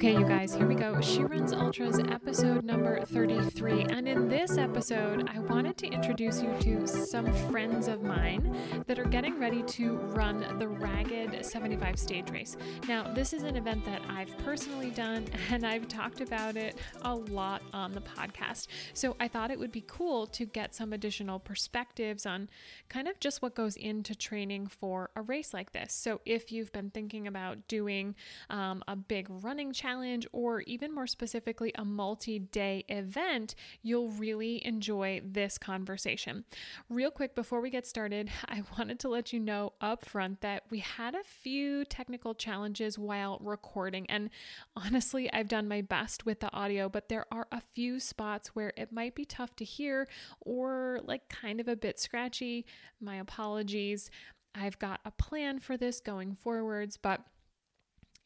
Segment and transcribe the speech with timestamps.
[0.00, 0.98] Okay, you guys, here we go.
[1.02, 3.82] She Runs Ultras episode number 33.
[3.90, 8.56] And in this episode, I wanted to introduce you to some friends of mine
[8.86, 12.56] that are getting ready to run the Ragged 75 stage race.
[12.88, 17.14] Now, this is an event that I've personally done and I've talked about it a
[17.14, 18.68] lot on the podcast.
[18.94, 22.48] So I thought it would be cool to get some additional perspectives on
[22.88, 25.92] kind of just what goes into training for a race like this.
[25.92, 28.14] So if you've been thinking about doing
[28.48, 29.89] um, a big running challenge,
[30.32, 36.44] or even more specifically, a multi day event, you'll really enjoy this conversation.
[36.88, 40.64] Real quick, before we get started, I wanted to let you know up front that
[40.70, 44.08] we had a few technical challenges while recording.
[44.08, 44.30] And
[44.76, 48.72] honestly, I've done my best with the audio, but there are a few spots where
[48.76, 50.08] it might be tough to hear
[50.40, 52.66] or like kind of a bit scratchy.
[53.00, 54.10] My apologies.
[54.54, 57.20] I've got a plan for this going forwards, but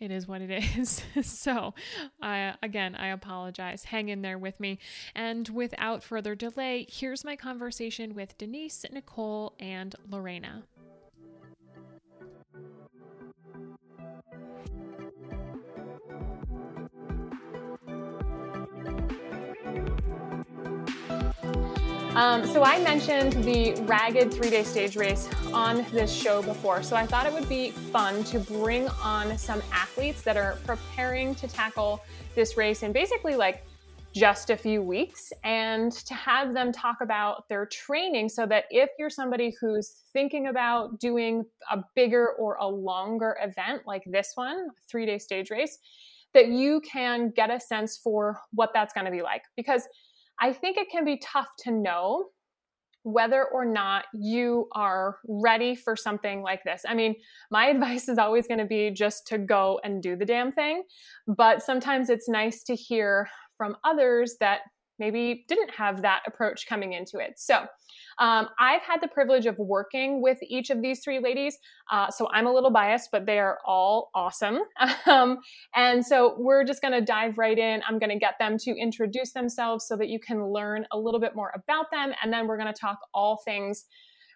[0.05, 1.03] it is what it is.
[1.23, 1.75] so,
[2.23, 3.85] again, I apologize.
[3.85, 4.79] Hang in there with me.
[5.15, 10.65] And without further delay, here's my conversation with Denise, Nicole, and Lorena.
[22.15, 26.81] Um, so I mentioned the Ragged three day stage race on this show before.
[26.85, 31.35] So I thought it would be fun to bring on some athletes that are preparing
[31.35, 32.05] to tackle
[32.37, 33.67] this race in basically like
[34.15, 38.91] just a few weeks and to have them talk about their training so that if
[38.97, 44.69] you're somebody who's thinking about doing a bigger or a longer event like this one,
[44.89, 45.81] three day stage race,
[46.33, 49.43] that you can get a sense for what that's going to be like.
[49.57, 49.89] Because
[50.41, 52.27] I think it can be tough to know
[53.05, 56.83] whether or not you are ready for something like this.
[56.89, 57.15] I mean,
[57.51, 60.83] my advice is always going to be just to go and do the damn thing.
[61.27, 64.61] But sometimes it's nice to hear from others that
[64.99, 67.35] maybe didn't have that approach coming into it.
[67.37, 67.67] So,
[68.19, 71.59] um, I've had the privilege of working with each of these three ladies.
[71.91, 74.59] Uh, so I'm a little biased, but they are all awesome.
[75.07, 75.39] Um,
[75.75, 77.83] and so we're just going to dive right in.
[77.87, 81.21] I'm going to get them to introduce themselves so that you can learn a little
[81.21, 82.13] bit more about them.
[82.23, 83.85] And then we're going to talk all things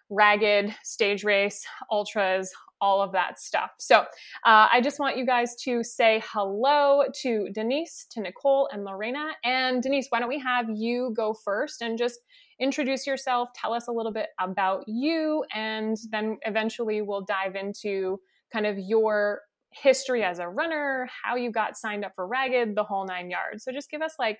[0.09, 2.51] ragged, stage race, ultras,
[2.81, 3.71] all of that stuff.
[3.77, 8.83] So uh, I just want you guys to say hello to Denise, to Nicole, and
[8.83, 9.31] Lorena.
[9.43, 12.19] And Denise, why don't we have you go first and just
[12.59, 18.19] introduce yourself, tell us a little bit about you, and then eventually we'll dive into
[18.51, 19.41] kind of your
[19.71, 23.63] history as a runner, how you got signed up for Ragged, the whole nine yards.
[23.63, 24.39] So just give us like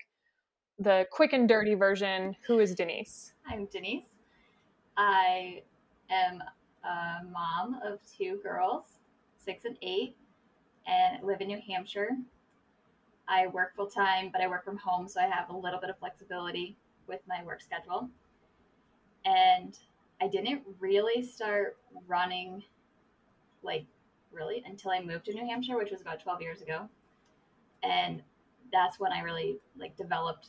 [0.78, 2.34] the quick and dirty version.
[2.46, 3.32] Who is Denise?
[3.48, 4.04] I'm Denise.
[4.96, 5.62] I
[6.10, 6.42] am
[6.84, 8.84] a mom of two girls,
[9.44, 10.16] six and eight,
[10.86, 12.10] and live in New Hampshire.
[13.28, 15.90] I work full time, but I work from home, so I have a little bit
[15.90, 16.76] of flexibility
[17.06, 18.08] with my work schedule.
[19.24, 19.78] And
[20.20, 21.76] I didn't really start
[22.06, 22.62] running
[23.62, 23.84] like
[24.32, 26.88] really until I moved to New Hampshire, which was about 12 years ago.
[27.82, 28.22] And
[28.72, 30.48] that's when I really like developed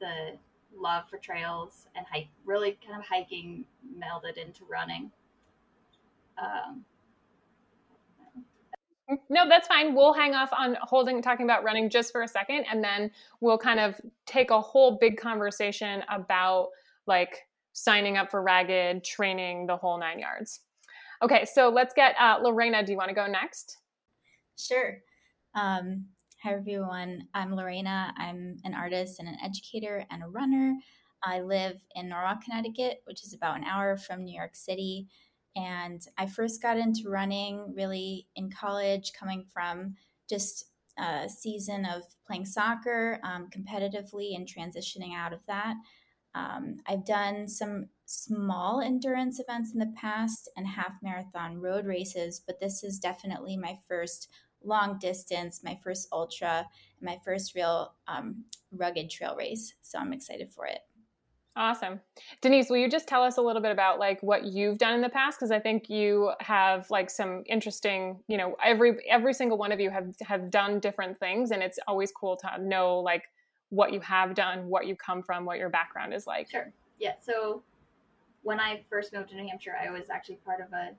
[0.00, 0.38] the
[0.76, 3.64] love for trails and hike really kind of hiking
[3.98, 5.10] melded into running.
[6.38, 6.84] Um,
[9.28, 9.94] no, that's fine.
[9.94, 13.10] We'll hang off on holding talking about running just for a second and then
[13.40, 16.68] we'll kind of take a whole big conversation about
[17.06, 20.60] like signing up for ragged, training the whole 9 yards.
[21.22, 23.78] Okay, so let's get uh, Lorena, do you want to go next?
[24.58, 24.98] Sure.
[25.54, 26.06] Um,
[26.42, 27.28] hi everyone.
[27.34, 28.12] I'm Lorena.
[28.16, 30.76] I'm an artist and an educator and a runner.
[31.24, 35.06] I live in Norwalk, Connecticut, which is about an hour from New York City.
[35.56, 39.94] And I first got into running really in college, coming from
[40.28, 40.66] just
[40.98, 45.74] a season of playing soccer um, competitively and transitioning out of that.
[46.34, 52.40] Um, I've done some small endurance events in the past and half marathon road races,
[52.46, 54.28] but this is definitely my first
[54.64, 56.66] long distance, my first ultra,
[56.98, 59.74] and my first real um, rugged trail race.
[59.82, 60.80] So I'm excited for it.
[61.54, 62.00] Awesome.
[62.40, 65.02] Denise, will you just tell us a little bit about like what you've done in
[65.02, 69.58] the past because I think you have like some interesting, you know, every every single
[69.58, 73.24] one of you have have done different things and it's always cool to know like
[73.68, 76.50] what you have done, what you come from, what your background is like.
[76.50, 76.72] Sure.
[76.98, 77.14] Yeah.
[77.20, 77.62] So
[78.42, 80.92] when I first moved to New Hampshire, I was actually part of a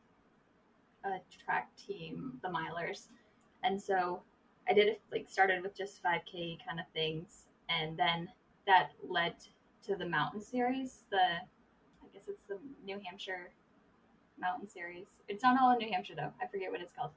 [1.08, 3.08] a track team, the Milers.
[3.64, 4.22] And so
[4.70, 8.30] I did like started with just 5k kind of things and then
[8.68, 9.48] that led to
[9.92, 11.00] the mountain series.
[11.12, 13.52] The I guess it's the New Hampshire
[14.40, 15.08] mountain series.
[15.28, 16.32] It's not all in New Hampshire though.
[16.42, 17.12] I forget what it's called.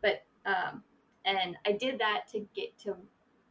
[0.00, 0.82] But um,
[1.24, 2.96] and I did that to get to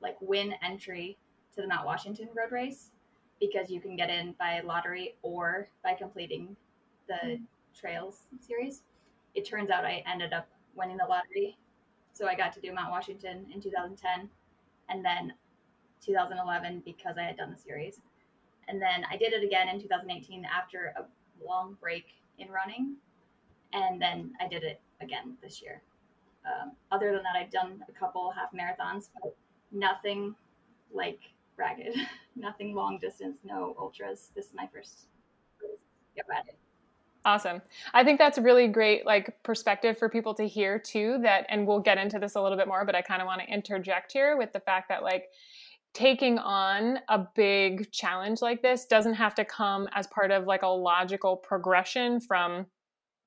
[0.02, 1.18] like win entry
[1.56, 2.92] to the Mount Washington road race
[3.40, 6.56] because you can get in by lottery or by completing
[7.08, 7.40] the
[7.78, 8.82] trails series.
[9.34, 11.58] It turns out I ended up winning the lottery.
[12.14, 14.30] So I got to do Mount Washington in 2010
[14.90, 15.34] and then
[16.06, 18.02] 2011 because I had done the series.
[18.72, 21.04] And then I did it again in 2018 after a
[21.46, 22.06] long break
[22.40, 22.96] in running.
[23.74, 25.82] And then I did it again this year.
[26.46, 29.36] Um, other than that, I've done a couple half marathons, but
[29.74, 30.36] nothing
[30.94, 31.20] like
[31.58, 31.96] ragged,
[32.38, 34.32] nothing long distance, no ultras.
[34.36, 35.08] This is my first
[36.18, 36.56] at it.
[37.24, 37.62] Awesome.
[37.94, 41.68] I think that's a really great like perspective for people to hear too that and
[41.68, 44.12] we'll get into this a little bit more but I kind of want to interject
[44.12, 45.30] here with the fact that like
[45.94, 50.62] taking on a big challenge like this doesn't have to come as part of like
[50.62, 52.66] a logical progression from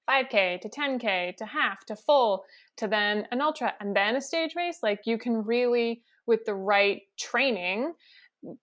[0.08, 2.44] 5k to 10k to half to full
[2.76, 4.78] to then an ultra and then a stage race.
[4.82, 7.92] Like you can really with the right training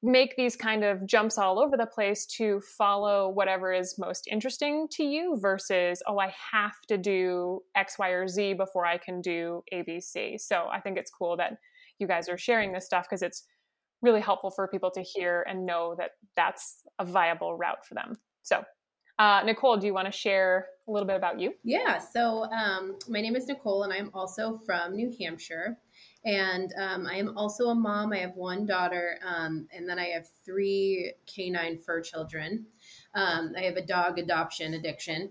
[0.03, 4.87] make these kind of jumps all over the place to follow whatever is most interesting
[4.91, 9.21] to you versus oh i have to do x y or z before i can
[9.21, 11.57] do abc so i think it's cool that
[11.97, 13.47] you guys are sharing this stuff because it's
[14.01, 18.17] really helpful for people to hear and know that that's a viable route for them
[18.41, 18.63] so
[19.21, 21.53] uh, Nicole, do you want to share a little bit about you?
[21.63, 25.77] Yeah, so um, my name is Nicole, and I'm also from New Hampshire.
[26.25, 28.13] And um, I am also a mom.
[28.13, 32.65] I have one daughter, um, and then I have three canine fur children.
[33.13, 35.29] Um, I have a dog adoption addiction.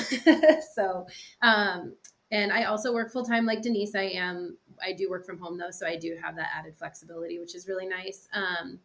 [0.74, 1.06] so,
[1.40, 1.94] um,
[2.32, 3.94] and I also work full time like Denise.
[3.94, 7.38] I am, I do work from home though, so I do have that added flexibility,
[7.38, 8.28] which is really nice.
[8.32, 8.78] Um,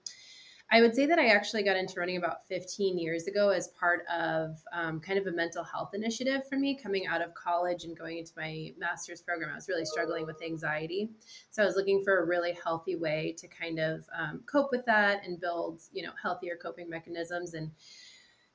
[0.71, 4.03] I would say that I actually got into running about 15 years ago as part
[4.07, 7.95] of um, kind of a mental health initiative for me coming out of college and
[7.95, 9.51] going into my master's program.
[9.51, 11.11] I was really struggling with anxiety.
[11.51, 14.85] So I was looking for a really healthy way to kind of um, cope with
[14.85, 17.53] that and build, you know, healthier coping mechanisms.
[17.53, 17.69] And,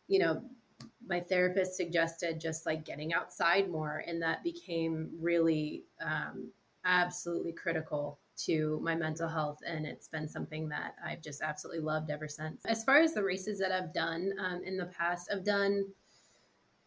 [0.08, 0.42] you know,
[1.06, 4.02] my therapist suggested just like getting outside more.
[4.04, 6.50] And that became really um,
[6.84, 12.10] absolutely critical to my mental health and it's been something that i've just absolutely loved
[12.10, 12.64] ever since.
[12.64, 15.84] As far as the races that i've done um, in the past i've done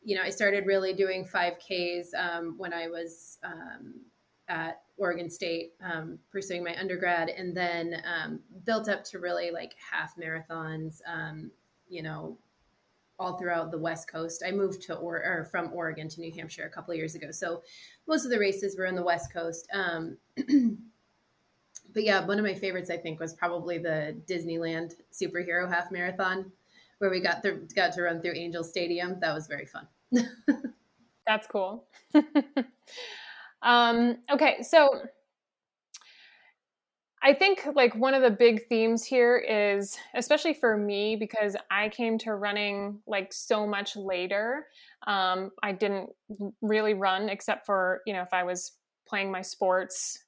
[0.03, 3.93] you know i started really doing 5ks um, when i was um,
[4.47, 9.75] at oregon state um, pursuing my undergrad and then um, built up to really like
[9.91, 11.51] half marathons um,
[11.87, 12.37] you know
[13.19, 14.43] all throughout the West Coast.
[14.45, 17.31] I moved to or, or, from Oregon to New Hampshire a couple of years ago,
[17.31, 17.61] so
[18.07, 19.67] most of the races were in the West Coast.
[19.73, 20.17] Um,
[21.93, 26.51] but yeah, one of my favorites I think was probably the Disneyland superhero half marathon
[27.03, 29.19] where we got the, got to run through Angel Stadium.
[29.19, 29.87] That was very fun.
[31.27, 31.85] That's cool.
[33.61, 35.01] um, okay, so
[37.25, 41.87] I think like one of the big themes here is, especially for me, because I
[41.87, 44.67] came to running like so much later.
[45.07, 46.09] Um, I didn't
[46.61, 48.73] really run except for you know if I was
[49.07, 50.19] playing my sports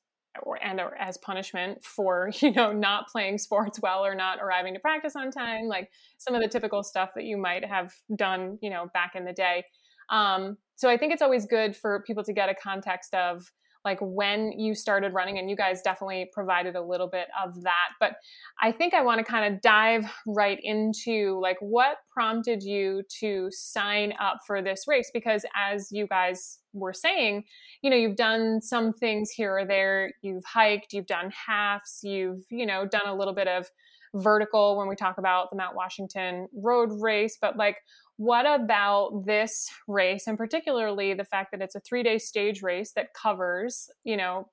[0.43, 4.73] or and or as punishment for you know not playing sports well or not arriving
[4.73, 8.57] to practice on time like some of the typical stuff that you might have done
[8.61, 9.63] you know back in the day
[10.09, 13.51] um, so i think it's always good for people to get a context of
[13.85, 17.89] like when you started running and you guys definitely provided a little bit of that
[17.99, 18.15] but
[18.61, 23.49] i think i want to kind of dive right into like what prompted you to
[23.51, 25.11] sign up for this race?
[25.13, 27.43] Because as you guys were saying
[27.81, 30.11] you know you've done some things here or there.
[30.21, 33.67] You've hiked you've done halves you've you know done a little bit of
[34.13, 37.75] vertical when we talk about the mount washington road race but like
[38.17, 42.91] what about this race, and particularly the fact that it's a three day stage race
[42.93, 44.49] that covers, you know,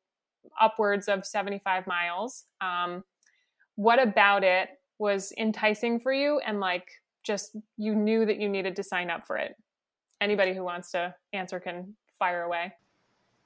[0.60, 2.44] upwards of 75 miles?
[2.60, 3.04] Um,
[3.76, 6.88] what about it was enticing for you and like
[7.22, 9.54] just you knew that you needed to sign up for it?
[10.20, 12.72] Anybody who wants to answer can fire away.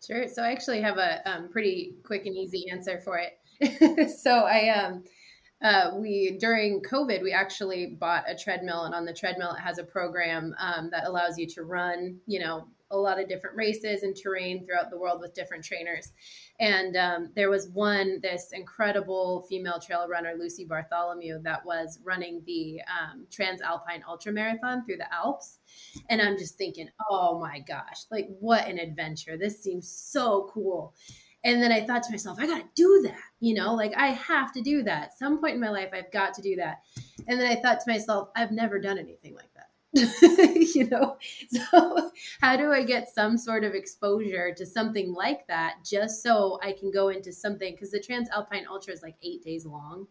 [0.07, 0.29] Sure.
[0.29, 4.19] So I actually have a um, pretty quick and easy answer for it.
[4.19, 5.05] so I um,
[5.63, 9.79] uh, we during COVID, we actually bought a treadmill, and on the treadmill, it has
[9.79, 14.03] a program um, that allows you to run, you know, a lot of different races
[14.03, 16.13] and terrain throughout the world with different trainers.
[16.61, 22.43] And um, there was one, this incredible female trail runner, Lucy Bartholomew, that was running
[22.47, 25.59] the um, Transalpine Ultra Marathon through the Alps.
[26.09, 29.37] And I'm just thinking, oh my gosh, like what an adventure!
[29.37, 30.95] This seems so cool.
[31.47, 33.21] And then I thought to myself, I got to do that.
[33.39, 35.17] You know, like I have to do that.
[35.17, 36.81] Some point in my life, I've got to do that.
[37.29, 39.67] And then I thought to myself, I've never done anything like that.
[40.75, 41.17] you know
[41.49, 42.11] so
[42.43, 46.73] how do i get some sort of exposure to something like that just so i
[46.73, 50.07] can go into something because the transalpine ultra is like eight days long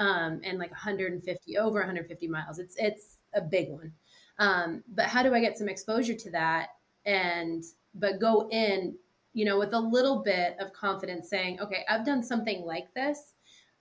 [0.00, 3.92] um, and like 150 over 150 miles it's it's a big one
[4.40, 6.70] um, but how do i get some exposure to that
[7.04, 7.62] and
[7.94, 8.96] but go in
[9.32, 13.34] you know with a little bit of confidence saying okay i've done something like this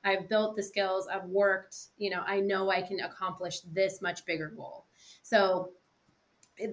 [0.03, 4.25] I've built the skills, I've worked, you know, I know I can accomplish this much
[4.25, 4.85] bigger goal.
[5.21, 5.71] So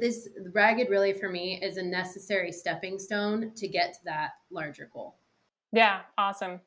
[0.01, 4.89] this ragged really for me is a necessary stepping stone to get to that larger
[4.93, 5.17] goal.
[5.73, 6.61] Yeah, awesome.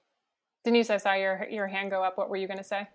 [0.63, 2.17] Denise, I saw your your hand go up.
[2.17, 2.87] What were you going to say?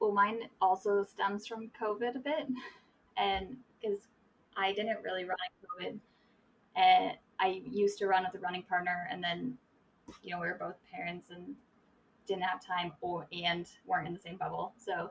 [0.00, 2.46] Well, mine also stems from COVID a bit,
[3.16, 4.00] and because
[4.56, 5.38] I didn't really run
[5.80, 5.98] COVID,
[6.76, 9.56] and I used to run with a running partner, and then
[10.22, 11.54] you know we were both parents and
[12.26, 15.10] didn't have time or and weren't in the same bubble, so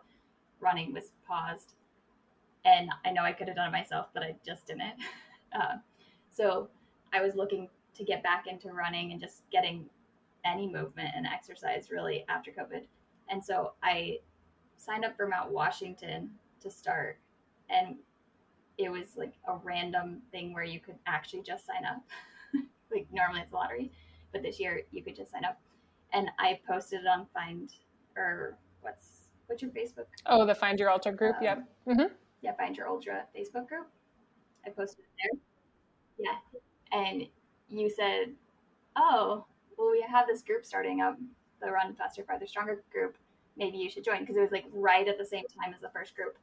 [0.59, 1.73] running was paused
[2.67, 4.95] and I know I could have done it myself, but I just didn't.
[5.57, 5.77] Uh,
[6.29, 6.67] so
[7.13, 9.85] I was looking to get back into running and just getting
[10.43, 12.81] any movement and exercise really after COVID.
[13.29, 14.17] And so I
[14.75, 17.17] signed up for Mount Washington to start.
[17.69, 17.95] And
[18.77, 22.01] it was like a random thing where you could actually just sign up.
[22.91, 23.91] like normally it's a lottery,
[24.31, 25.59] but this year you could just sign up.
[26.13, 27.71] And I posted it on Find
[28.15, 30.05] or what's what's your Facebook?
[30.25, 31.37] Oh, the Find Your Ultra group.
[31.37, 31.67] Um, yep.
[31.87, 33.87] Mm-hmm yeah, Find Your Ultra Facebook group.
[34.65, 35.39] I posted it
[36.17, 36.31] there.
[36.31, 36.99] Yeah.
[36.99, 37.27] And
[37.69, 38.33] you said,
[38.95, 39.45] oh,
[39.77, 41.17] well, we have this group starting up,
[41.61, 43.17] the Run Faster, Farther, Stronger group.
[43.57, 45.89] Maybe you should join because it was like right at the same time as the
[45.89, 46.37] first group.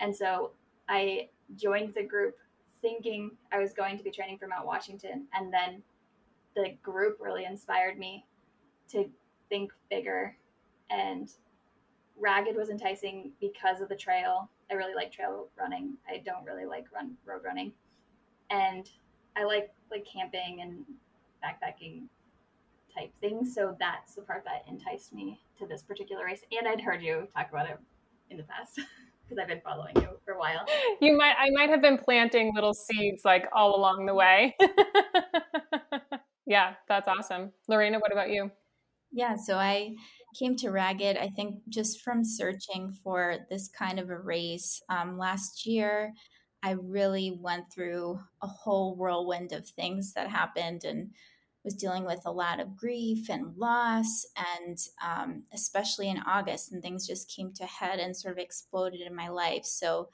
[0.00, 0.52] And so
[0.88, 2.36] I joined the group
[2.80, 5.26] thinking I was going to be training for Mount Washington.
[5.34, 5.82] And then
[6.54, 8.24] the group really inspired me
[8.92, 9.08] to
[9.48, 10.36] think bigger.
[10.90, 11.30] And
[12.18, 15.94] Ragged was enticing because of the trail I really like trail running.
[16.08, 17.72] I don't really like run road running,
[18.50, 18.88] and
[19.36, 20.84] I like like camping and
[21.42, 22.02] backpacking
[22.94, 23.54] type things.
[23.54, 26.40] So that's the part that enticed me to this particular race.
[26.56, 27.78] And I'd heard you talk about it
[28.30, 28.80] in the past
[29.28, 30.64] because I've been following you for a while.
[31.00, 34.56] You might I might have been planting little seeds like all along the way.
[36.46, 37.52] yeah, that's awesome.
[37.68, 38.50] Lorena, what about you?
[39.12, 39.94] Yeah, so I
[40.38, 44.82] came to Ragged, I think, just from searching for this kind of a race.
[44.90, 46.12] Um, last year,
[46.62, 51.10] I really went through a whole whirlwind of things that happened and
[51.64, 54.26] was dealing with a lot of grief and loss.
[54.36, 59.00] And um, especially in August, and things just came to head and sort of exploded
[59.00, 59.64] in my life.
[59.64, 60.08] So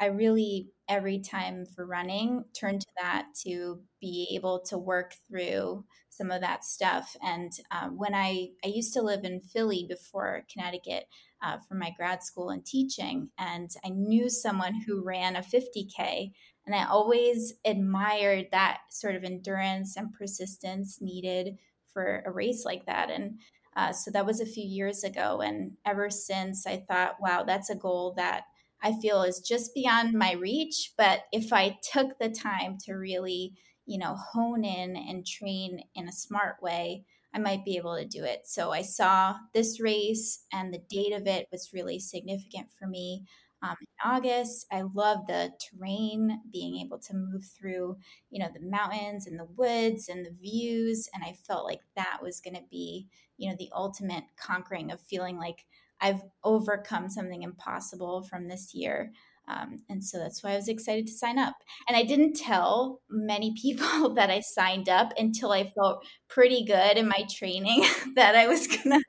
[0.00, 5.84] I really, every time for running, turned to that to be able to work through
[6.10, 7.16] some of that stuff.
[7.22, 11.04] And um, when I, I used to live in Philly before Connecticut
[11.42, 16.32] uh, for my grad school and teaching, and I knew someone who ran a 50K.
[16.66, 21.58] And I always admired that sort of endurance and persistence needed
[21.92, 23.10] for a race like that.
[23.10, 23.38] And
[23.76, 25.40] uh, so that was a few years ago.
[25.40, 28.44] And ever since, I thought, wow, that's a goal that
[28.82, 30.92] I feel is just beyond my reach.
[30.96, 33.54] But if I took the time to really,
[33.86, 37.04] you know, hone in and train in a smart way,
[37.34, 38.42] I might be able to do it.
[38.44, 43.24] So I saw this race and the date of it was really significant for me.
[43.64, 47.96] Um, in August, I love the terrain, being able to move through,
[48.30, 51.08] you know, the mountains and the woods and the views.
[51.14, 55.00] And I felt like that was going to be, you know, the ultimate conquering of
[55.00, 55.64] feeling like
[56.00, 59.12] I've overcome something impossible from this year.
[59.46, 61.54] Um, and so that's why I was excited to sign up.
[61.88, 66.98] And I didn't tell many people that I signed up until I felt pretty good
[66.98, 67.84] in my training
[68.16, 69.00] that I was going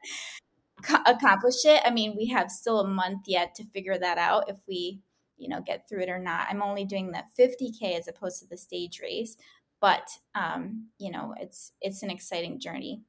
[1.06, 1.82] accomplish it.
[1.86, 5.02] I mean, we have still a month yet to figure that out if we,
[5.38, 6.48] you know, get through it or not.
[6.50, 9.38] I'm only doing the 50k as opposed to the stage race,
[9.82, 13.02] but um, you know, it's it's an exciting journey.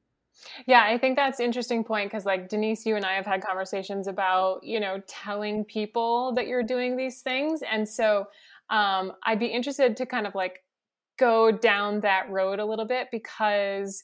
[0.65, 4.07] Yeah, I think that's interesting point because like Denise, you and I have had conversations
[4.07, 7.61] about, you know, telling people that you're doing these things.
[7.69, 8.25] And so
[8.69, 10.63] um, I'd be interested to kind of like
[11.17, 14.03] go down that road a little bit because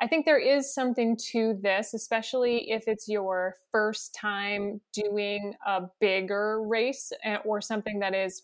[0.00, 5.82] I think there is something to this, especially if it's your first time doing a
[6.00, 8.42] bigger race eh, or something that is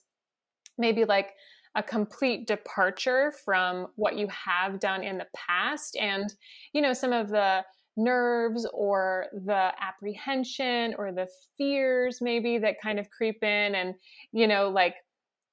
[0.79, 1.33] maybe like
[1.75, 5.97] a complete departure from what you have done in the past.
[5.97, 6.33] And
[6.73, 7.65] you know some of the
[7.97, 11.29] nerves or the apprehension or the
[11.59, 13.95] fears maybe that kind of creep in and
[14.33, 14.95] you know like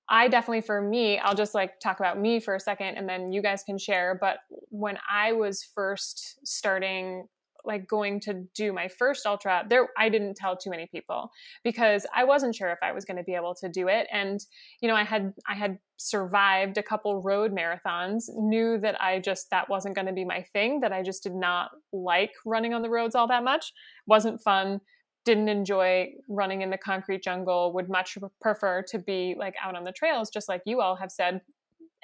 [0.10, 3.32] I definitely for me I'll just like talk about me for a second and then
[3.32, 4.38] you guys can share but
[4.70, 7.28] when I was first starting
[7.68, 11.30] like going to do my first ultra there i didn't tell too many people
[11.64, 14.46] because i wasn't sure if i was going to be able to do it and
[14.82, 19.50] you know i had i had survived a couple road marathons knew that i just
[19.52, 22.82] that wasn't going to be my thing that i just did not like running on
[22.82, 23.74] the roads all that much
[24.08, 24.80] wasn't fun
[25.28, 29.84] didn't enjoy running in the concrete jungle would much prefer to be like out on
[29.84, 31.42] the trails just like you all have said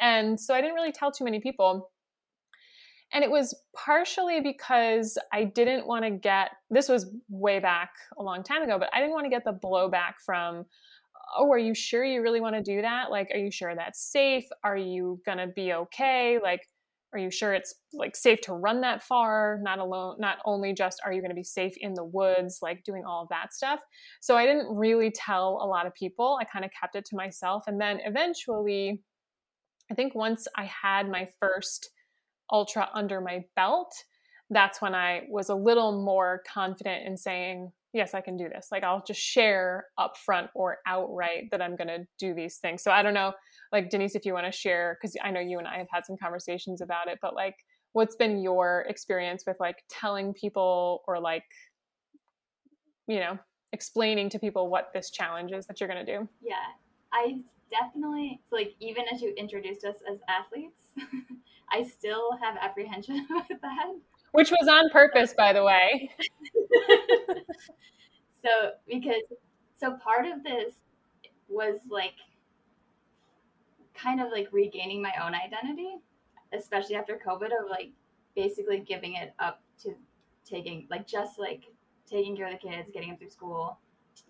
[0.01, 1.89] and so i didn't really tell too many people
[3.13, 8.23] and it was partially because I didn't want to get this was way back a
[8.23, 10.65] long time ago, but I didn't want to get the blowback from,
[11.37, 13.11] oh, are you sure you really want to do that?
[13.11, 14.45] Like, are you sure that's safe?
[14.63, 16.39] Are you going to be okay?
[16.41, 16.67] Like,
[17.13, 19.59] are you sure it's like safe to run that far?
[19.61, 22.83] Not alone, not only just are you going to be safe in the woods, like
[22.83, 23.79] doing all of that stuff.
[24.21, 26.37] So I didn't really tell a lot of people.
[26.41, 27.63] I kind of kept it to myself.
[27.67, 29.01] And then eventually,
[29.91, 31.91] I think once I had my first
[32.51, 33.93] ultra under my belt,
[34.49, 38.67] that's when I was a little more confident in saying, yes, I can do this.
[38.71, 42.83] Like I'll just share upfront or outright that I'm going to do these things.
[42.83, 43.33] So I don't know,
[43.71, 46.05] like Denise, if you want to share, because I know you and I have had
[46.05, 47.55] some conversations about it, but like,
[47.93, 51.43] what's been your experience with like telling people or like,
[53.07, 53.37] you know,
[53.71, 56.27] explaining to people what this challenge is that you're going to do?
[56.41, 56.55] Yeah,
[57.11, 57.37] I
[57.69, 60.81] definitely, like, even as you introduced us as athletes,
[61.71, 63.93] I still have apprehension with that.
[64.33, 66.09] Which was on purpose, by the way.
[68.43, 69.21] so, because,
[69.79, 70.73] so part of this
[71.47, 72.15] was like
[73.93, 75.95] kind of like regaining my own identity,
[76.51, 77.91] especially after COVID, of like
[78.35, 79.93] basically giving it up to
[80.45, 81.63] taking, like, just like
[82.09, 83.77] taking care of the kids, getting them through school,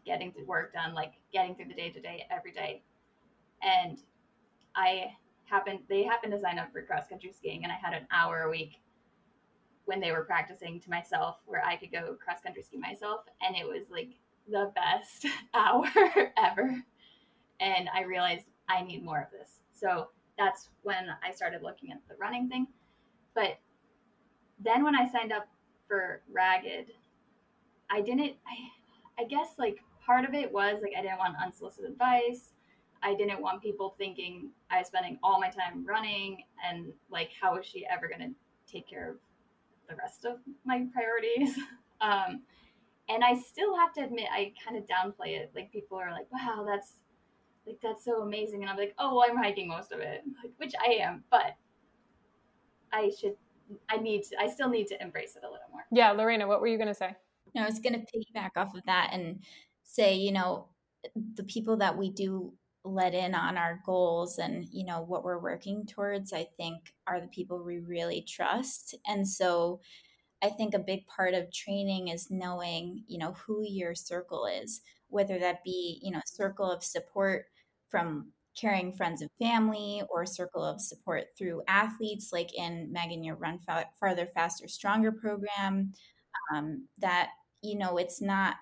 [0.06, 2.84] getting the work done, like getting through the day to day every day.
[3.62, 4.00] And
[4.76, 8.08] I happened they happened to sign up for cross country skiing and I had an
[8.12, 8.80] hour a week
[9.86, 13.56] when they were practicing to myself where I could go cross country ski myself and
[13.56, 14.10] it was like
[14.50, 15.88] the best hour
[16.38, 16.84] ever
[17.60, 19.60] and I realized I need more of this.
[19.74, 22.68] So that's when I started looking at the running thing.
[23.36, 23.58] But
[24.64, 25.48] then when I signed up
[25.88, 26.92] for Ragged,
[27.90, 31.92] I didn't I I guess like part of it was like I didn't want unsolicited
[31.92, 32.52] advice.
[33.02, 37.58] I didn't want people thinking I was spending all my time running and like how
[37.58, 39.18] is she ever going to take care of
[39.94, 41.58] the rest of my priorities?
[42.02, 42.42] um,
[43.10, 45.52] and I still have to admit I kind of downplay it.
[45.56, 46.94] Like people are like, "Wow, that's
[47.68, 50.54] like that's so amazing," and I'm like, "Oh, well, I'm hiking most of it," like,
[50.58, 51.56] which I am, but
[52.92, 53.36] I should.
[53.90, 54.40] I need to.
[54.40, 55.86] I still need to embrace it a little more.
[55.92, 57.16] Yeah, Lorena, what were you going to say?
[57.56, 59.42] No, I was going to piggyback off of that and
[59.84, 60.68] say, you know,
[61.36, 62.54] the people that we do
[62.86, 67.22] let in on our goals and you know what we're working towards i think are
[67.22, 68.96] the people we really trust.
[69.08, 69.80] And so
[70.42, 74.82] i think a big part of training is knowing you know who your circle is
[75.08, 77.46] whether that be you know a circle of support
[77.90, 83.24] from caring friends and family or a circle of support through athletes like in megan
[83.24, 83.60] your run
[84.00, 85.94] farther faster stronger program.
[86.54, 87.30] Um, that
[87.62, 88.56] you know it's not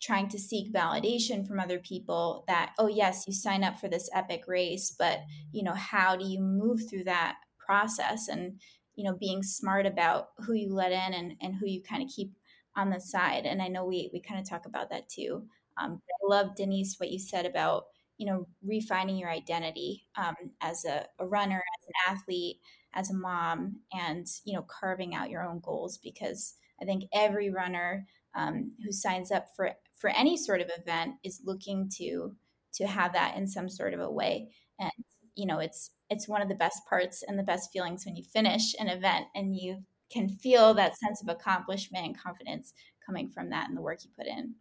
[0.00, 4.08] trying to seek validation from other people that oh yes you sign up for this
[4.14, 7.36] epic race but you know how do you move through that
[7.68, 8.28] process?
[8.28, 8.58] And
[8.96, 12.08] you know being smart about who you let in and, and who you kind of
[12.08, 12.32] keep
[12.74, 13.44] on the side.
[13.44, 15.44] And i know we we kind of talk about that too.
[15.80, 17.84] Um, i love denise what you said about
[18.16, 22.56] you know refining your identity um, as a, a runner as an athlete
[22.94, 27.50] as a mom and you know carving out your own goals because i think every
[27.50, 32.34] runner um, who signs up for for any sort of event is looking to
[32.74, 34.92] to have that in some sort of a way and
[35.34, 38.24] you know it's it's one of the best parts and the best feelings when you
[38.24, 39.82] finish an event and you
[40.12, 42.72] can feel that sense of accomplishment and confidence
[43.04, 44.54] coming from that and the work you put in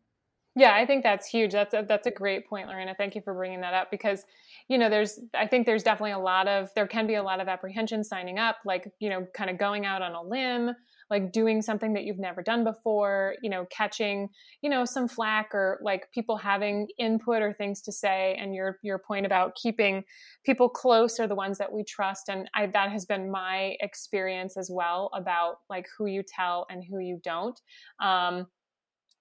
[0.57, 1.51] yeah, I think that's huge.
[1.51, 2.95] That's a, that's a great point, Lorena.
[2.97, 4.25] Thank you for bringing that up because,
[4.67, 7.39] you know, there's I think there's definitely a lot of there can be a lot
[7.39, 10.71] of apprehension signing up, like you know, kind of going out on a limb,
[11.09, 14.29] like doing something that you've never done before, you know, catching,
[14.61, 18.37] you know, some flack or like people having input or things to say.
[18.39, 20.03] And your your point about keeping
[20.45, 24.57] people close are the ones that we trust, and I, that has been my experience
[24.57, 27.59] as well about like who you tell and who you don't.
[27.99, 28.47] Um,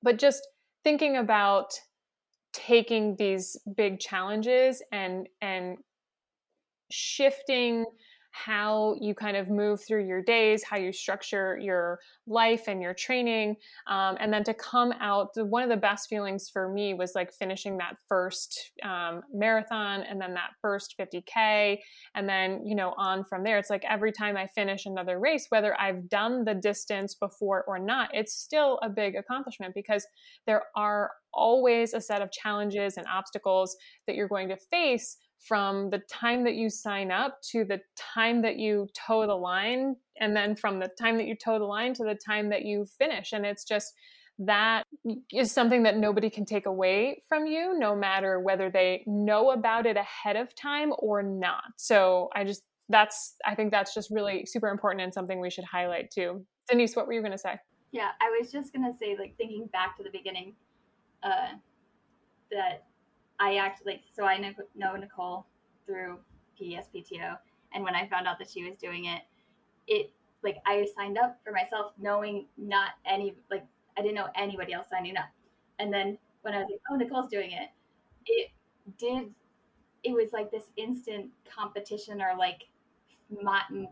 [0.03, 0.47] but just
[0.83, 1.73] thinking about
[2.53, 5.79] taking these big challenges and and
[6.91, 7.85] shifting
[8.45, 12.93] how you kind of move through your days, how you structure your life and your
[12.93, 13.57] training.
[13.87, 17.33] Um, and then to come out, one of the best feelings for me was like
[17.33, 21.79] finishing that first um, marathon and then that first 50K.
[22.15, 25.47] And then, you know, on from there, it's like every time I finish another race,
[25.49, 30.07] whether I've done the distance before or not, it's still a big accomplishment because
[30.47, 35.91] there are always a set of challenges and obstacles that you're going to face from
[35.91, 40.35] the time that you sign up to the time that you toe the line and
[40.35, 43.33] then from the time that you toe the line to the time that you finish.
[43.33, 43.93] And it's just
[44.39, 44.83] that
[45.33, 49.87] is something that nobody can take away from you no matter whether they know about
[49.87, 51.65] it ahead of time or not.
[51.77, 55.65] So i just that's i think that's just really super important and something we should
[55.65, 56.45] highlight too.
[56.69, 57.55] Denise what were you going to say?
[57.93, 60.55] Yeah i was just going to say like thinking back to the beginning
[61.23, 61.55] uh
[62.51, 62.85] that
[63.41, 65.47] I act like so I know Nicole
[65.87, 66.19] through
[66.61, 67.39] PSPTO,
[67.75, 69.23] and when I found out that she was doing it,
[69.87, 70.11] it
[70.43, 73.65] like I signed up for myself knowing not any like
[73.99, 75.31] I didn't know anybody else signing up,
[75.79, 77.71] and then when I was like, oh, Nicole's doing it,
[78.27, 78.51] it
[78.99, 79.31] did.
[80.05, 82.69] It was like this instant competition, or like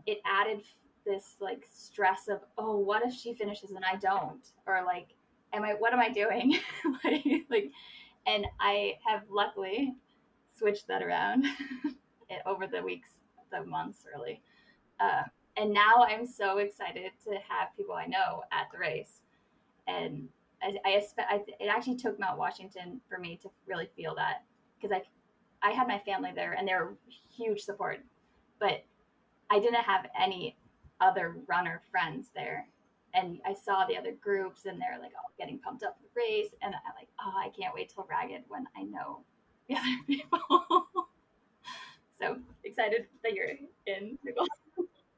[0.05, 0.61] it added
[1.05, 5.09] this like stress of oh, what if she finishes and I don't, or like,
[5.53, 6.57] am I what am I doing,
[7.03, 7.71] like like
[8.27, 9.95] and I have luckily
[10.57, 11.45] switched that around
[12.45, 13.09] over the weeks,
[13.51, 14.41] the months, really.
[14.99, 15.23] Uh,
[15.57, 19.21] and now I'm so excited to have people I know at the race.
[19.87, 20.27] And
[20.61, 24.43] I, I, I it actually took Mount Washington for me to really feel that
[24.75, 26.95] because I, I had my family there and they were
[27.35, 27.99] huge support,
[28.59, 28.83] but
[29.49, 30.57] I didn't have any
[30.99, 32.67] other runner friends there
[33.15, 36.09] and I saw the other groups and they're like all getting pumped up for the
[36.15, 36.51] race.
[36.61, 39.19] And I'm like, oh, I can't wait till Ragged when I know
[39.69, 40.87] the other people.
[42.19, 43.47] so excited that you're
[43.87, 44.47] in, Nicole.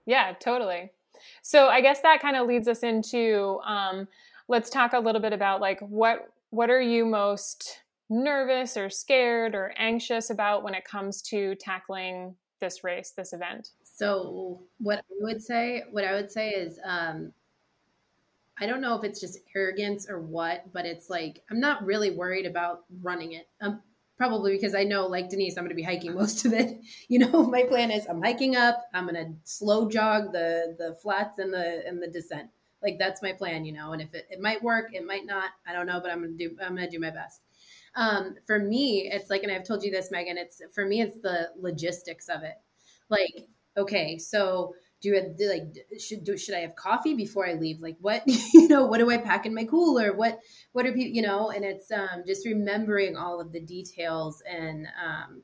[0.05, 0.91] Yeah, totally.
[1.41, 4.07] So I guess that kind of leads us into um,
[4.47, 9.53] let's talk a little bit about like what what are you most nervous or scared
[9.53, 13.71] or anxious about when it comes to tackling this race, this event?
[13.83, 17.33] So what I would say, what I would say is um,
[18.59, 22.11] I don't know if it's just arrogance or what, but it's like I'm not really
[22.11, 23.47] worried about running it.
[23.61, 23.81] Um,
[24.17, 26.79] probably because I know, like Denise, I'm going to be hiking most of it.
[27.07, 28.85] You know, my plan is I'm hiking up.
[28.93, 32.49] I'm going to slow jog the the flats and the and the descent.
[32.81, 33.93] Like that's my plan, you know.
[33.93, 35.51] And if it, it might work, it might not.
[35.67, 37.41] I don't know, but I'm going to do I'm going to do my best.
[37.95, 40.37] Um, for me, it's like, and I've told you this, Megan.
[40.37, 42.55] It's for me, it's the logistics of it.
[43.09, 47.79] Like, okay, so do I like should do should I have coffee before I leave?
[47.79, 50.13] Like what you know, what do I pack in my cooler?
[50.13, 50.39] What
[50.73, 51.51] what are people you know?
[51.51, 55.43] And it's um, just remembering all of the details and um,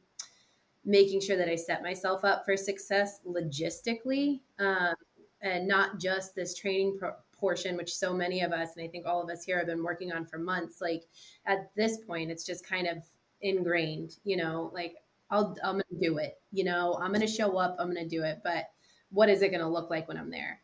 [0.85, 4.95] making sure that I set myself up for success logistically, um,
[5.41, 9.05] and not just this training pro- portion, which so many of us and I think
[9.05, 10.81] all of us here have been working on for months.
[10.81, 11.03] Like
[11.45, 12.97] at this point, it's just kind of
[13.41, 14.17] ingrained.
[14.23, 14.95] You know, like
[15.29, 16.41] I'll I'm gonna do it.
[16.51, 17.75] You know, I'm gonna show up.
[17.79, 18.65] I'm gonna do it, but
[19.13, 20.59] what is it going to look like when I'm there?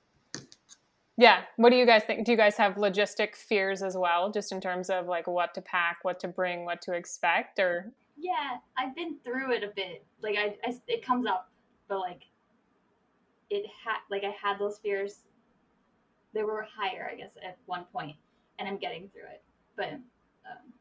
[1.17, 1.41] Yeah.
[1.57, 2.25] What do you guys think?
[2.25, 5.62] Do you guys have logistic fears as well, just in terms of like what to
[5.62, 7.91] pack, what to bring, what to expect, or?
[8.17, 10.05] Yeah, I've been through it a bit.
[10.21, 11.49] Like I, I it comes up,
[11.88, 12.23] but like
[13.49, 15.19] it had, like I had those fears.
[16.33, 18.15] They were higher, I guess, at one point,
[18.57, 19.43] and I'm getting through it.
[19.75, 20.73] But um,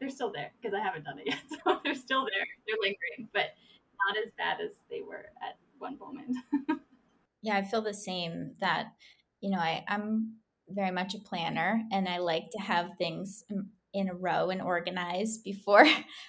[0.00, 1.38] they're still there because I haven't done it yet.
[1.64, 2.46] So they're still there.
[2.66, 3.54] They're lingering, but
[4.06, 6.36] not as bad as they were at one moment.
[7.42, 8.88] yeah, I feel the same that,
[9.40, 10.36] you know, I, I'm
[10.68, 13.44] very much a planner and I like to have things
[13.94, 15.86] in a row and organized before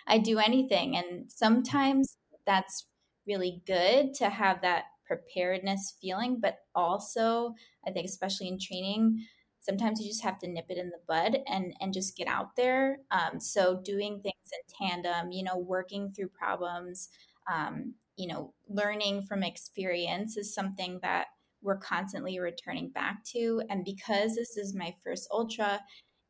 [0.07, 0.95] I do anything.
[0.95, 2.87] And sometimes that's
[3.27, 9.25] really good to have that preparedness feeling, but also, I think, especially in training,
[9.59, 12.55] sometimes you just have to nip it in the bud and and just get out
[12.55, 17.09] there um, so doing things in tandem you know working through problems
[17.51, 21.27] um, you know, learning from experience is something that
[21.61, 23.61] we're constantly returning back to.
[23.69, 25.79] And because this is my first ultra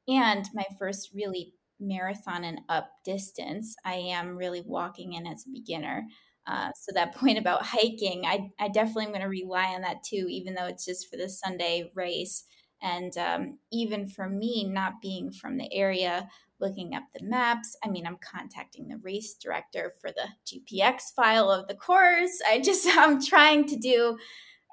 [0.07, 5.51] and my first really marathon and up distance, I am really walking in as a
[5.51, 6.05] beginner.
[6.45, 10.03] Uh, so that point about hiking, I, I definitely am going to rely on that
[10.03, 12.45] too, even though it's just for the Sunday race.
[12.83, 17.75] And um, even for me, not being from the area, looking up the maps.
[17.83, 22.39] I mean, I'm contacting the race director for the GPX file of the course.
[22.47, 24.17] I just I'm trying to do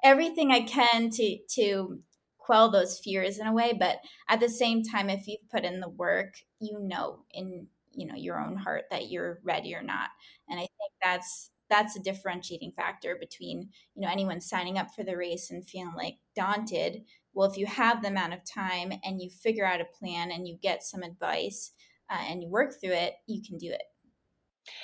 [0.03, 1.99] everything I can to to
[2.37, 5.79] quell those fears in a way, but at the same time if you've put in
[5.79, 10.09] the work, you know in you know your own heart that you're ready or not.
[10.49, 15.03] And I think that's that's a differentiating factor between you know anyone signing up for
[15.03, 19.21] the race and feeling like daunted well if you have the amount of time and
[19.21, 21.71] you figure out a plan and you get some advice
[22.09, 23.83] uh, and you work through it you can do it.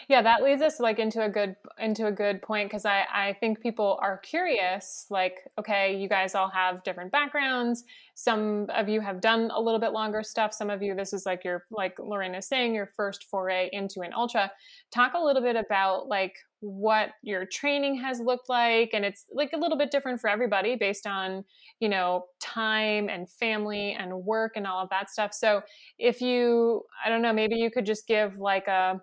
[0.07, 3.35] Yeah that leads us like into a good into a good point because i i
[3.39, 7.83] think people are curious like okay you guys all have different backgrounds.
[8.15, 10.53] Some of you have done a little bit longer stuff.
[10.53, 14.01] Some of you this is like your like lorena is saying your first foray into
[14.01, 14.51] an ultra.
[14.91, 19.51] Talk a little bit about like what your training has looked like and it's like
[19.53, 21.43] a little bit different for everybody based on
[21.81, 25.33] you know time and family and work and all of that stuff.
[25.33, 25.61] So
[25.99, 29.01] if you i don't know maybe you could just give like a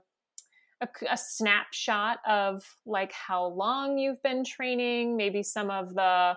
[0.82, 6.34] a, a, snapshot of like how long you've been training maybe some of the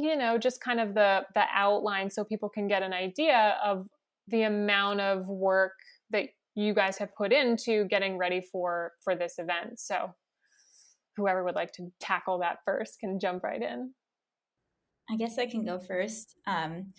[0.00, 3.88] you know just kind of the the outline so people can get an idea of
[4.28, 5.72] the amount of work
[6.10, 9.78] that you guys have put into getting ready for for this event.
[9.78, 10.12] So
[11.18, 13.92] whoever would like to tackle that first can jump right in
[15.10, 16.92] i guess i can go first um,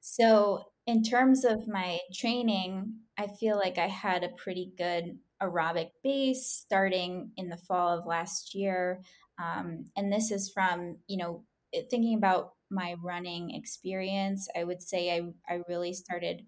[0.00, 5.90] so in terms of my training i feel like i had a pretty good aerobic
[6.02, 9.00] base starting in the fall of last year.
[9.42, 11.44] Um, and this is from, you know,
[11.90, 16.42] thinking about my running experience, I would say I, I really started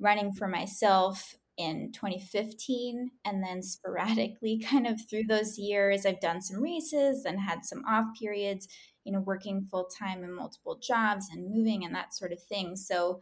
[0.00, 6.40] running for myself in 2015 and then sporadically kind of through those years i've done
[6.40, 8.68] some races and had some off periods
[9.04, 12.76] you know working full time in multiple jobs and moving and that sort of thing
[12.76, 13.20] so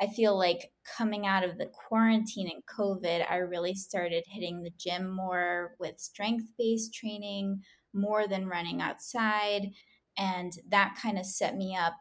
[0.00, 4.72] I feel like coming out of the quarantine and COVID, I really started hitting the
[4.76, 9.70] gym more with strength based training, more than running outside.
[10.18, 11.94] And that kind of set me up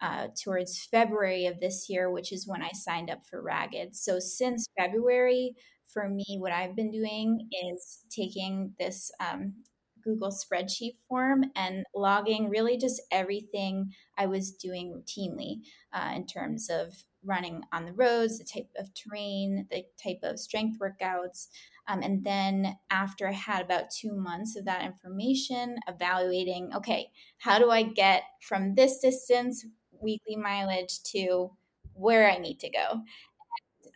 [0.00, 3.96] uh, towards February of this year, which is when I signed up for Ragged.
[3.96, 5.54] So since February,
[5.86, 9.54] for me, what I've been doing is taking this um,
[10.02, 16.70] Google spreadsheet form and logging really just everything I was doing routinely uh, in terms
[16.70, 21.48] of running on the roads, the type of terrain, the type of strength workouts.
[21.88, 27.58] Um, and then after I had about two months of that information, evaluating okay, how
[27.58, 29.66] do I get from this distance,
[30.00, 31.50] weekly mileage, to
[31.94, 33.02] where I need to go?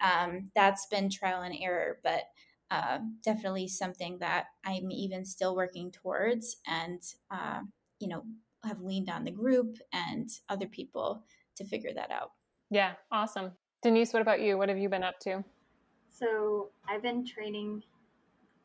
[0.01, 2.25] Um, that's been trial and error, but
[2.71, 7.61] uh, definitely something that I'm even still working towards, and uh,
[7.99, 8.25] you know,
[8.65, 11.23] have leaned on the group and other people
[11.57, 12.33] to figure that out.
[12.71, 13.53] Yeah, awesome.
[13.83, 14.57] Denise, what about you?
[14.57, 15.45] What have you been up to?
[16.09, 17.83] So I've been training.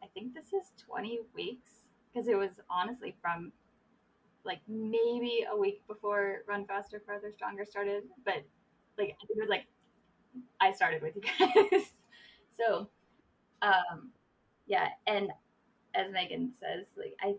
[0.04, 1.72] I think this is 20 weeks
[2.14, 3.52] because it was honestly from
[4.48, 8.44] like maybe a week before Run Faster, Farther, Stronger started, but
[8.98, 9.66] like it was like
[10.60, 11.92] I started with you guys.
[12.58, 12.90] so
[13.62, 14.12] um,
[14.66, 15.30] yeah, and
[15.96, 17.36] as Megan says, like I,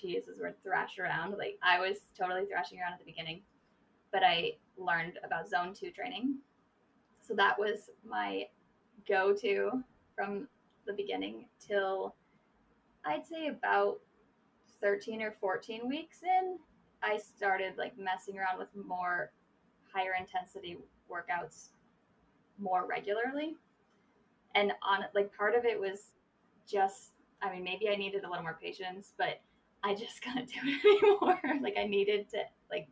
[0.00, 1.36] she uses the word thrash around.
[1.38, 3.42] Like I was totally thrashing around at the beginning,
[4.12, 6.36] but I learned about Zone Two training,
[7.20, 8.44] so that was my
[9.08, 9.82] go-to
[10.14, 10.48] from
[10.86, 12.14] the beginning till
[13.04, 14.00] I'd say about
[14.82, 16.58] 13 or 14 weeks in,
[17.02, 19.32] I started like messing around with more
[19.92, 20.76] higher intensity
[21.10, 21.68] workouts
[22.58, 23.56] more regularly
[24.56, 26.10] and on like part of it was
[26.68, 27.12] just
[27.42, 29.40] I mean maybe I needed a little more patience, but
[29.84, 31.40] I just couldn't do it anymore.
[31.62, 32.38] like I needed to
[32.70, 32.88] like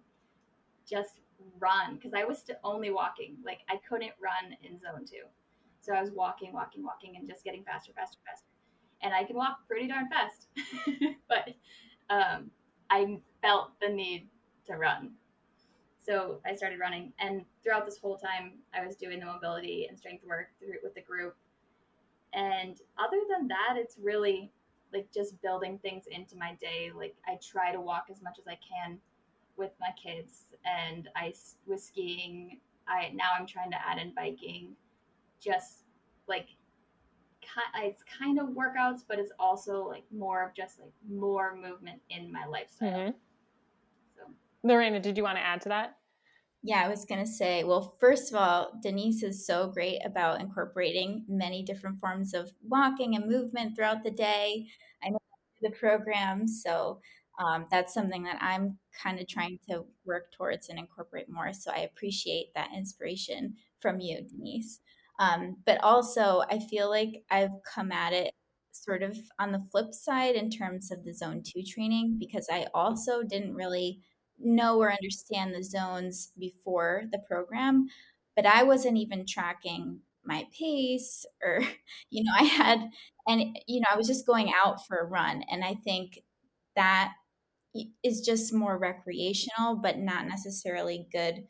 [0.89, 1.15] just
[1.59, 3.37] run because I was still only walking.
[3.45, 5.25] Like I couldn't run in zone two.
[5.81, 8.47] So I was walking, walking, walking, and just getting faster, faster, faster.
[9.03, 10.47] And I can walk pretty darn fast,
[11.29, 11.55] but
[12.11, 12.51] um,
[12.91, 14.29] I felt the need
[14.67, 15.11] to run.
[16.01, 19.99] So I started running, and throughout this whole time, I was doing the mobility and
[19.99, 21.35] strength work through, with the group
[22.35, 24.51] and other than that, it's really
[24.93, 26.91] like just building things into my day.
[26.95, 28.99] Like I try to walk as much as I can
[29.57, 31.33] with my kids, and I
[31.67, 32.59] was skiing.
[32.89, 34.75] I now I'm trying to add in biking,
[35.41, 35.85] just
[36.29, 36.49] like
[37.77, 42.33] it's kind of workouts, but it's also like more of just like more movement in
[42.33, 42.91] my lifestyle.
[42.91, 43.11] Mm-hmm.
[44.17, 44.23] So,
[44.63, 45.97] Lorena, did you want to add to that?
[46.67, 50.41] Yeah, I was going to say, well, first of all, Denise is so great about
[50.41, 54.67] incorporating many different forms of walking and movement throughout the day.
[55.05, 55.19] I know
[55.61, 57.01] the program, so
[57.39, 61.53] um, that's something that I'm kind of trying to work towards and incorporate more.
[61.53, 64.81] So I appreciate that inspiration from you, Denise.
[65.19, 68.33] Um, but also, I feel like I've come at it
[68.73, 72.67] sort of on the flip side in terms of the zone two training because I
[72.75, 74.01] also didn't really
[74.39, 77.87] know or understand the zones before the program,
[78.37, 81.61] but I wasn't even tracking my pace or
[82.11, 82.81] you know i had
[83.29, 85.43] and you know i was just going out for a run.
[85.51, 86.21] And i think
[86.77, 87.13] that
[88.03, 91.45] is just more recreational but not necessarily good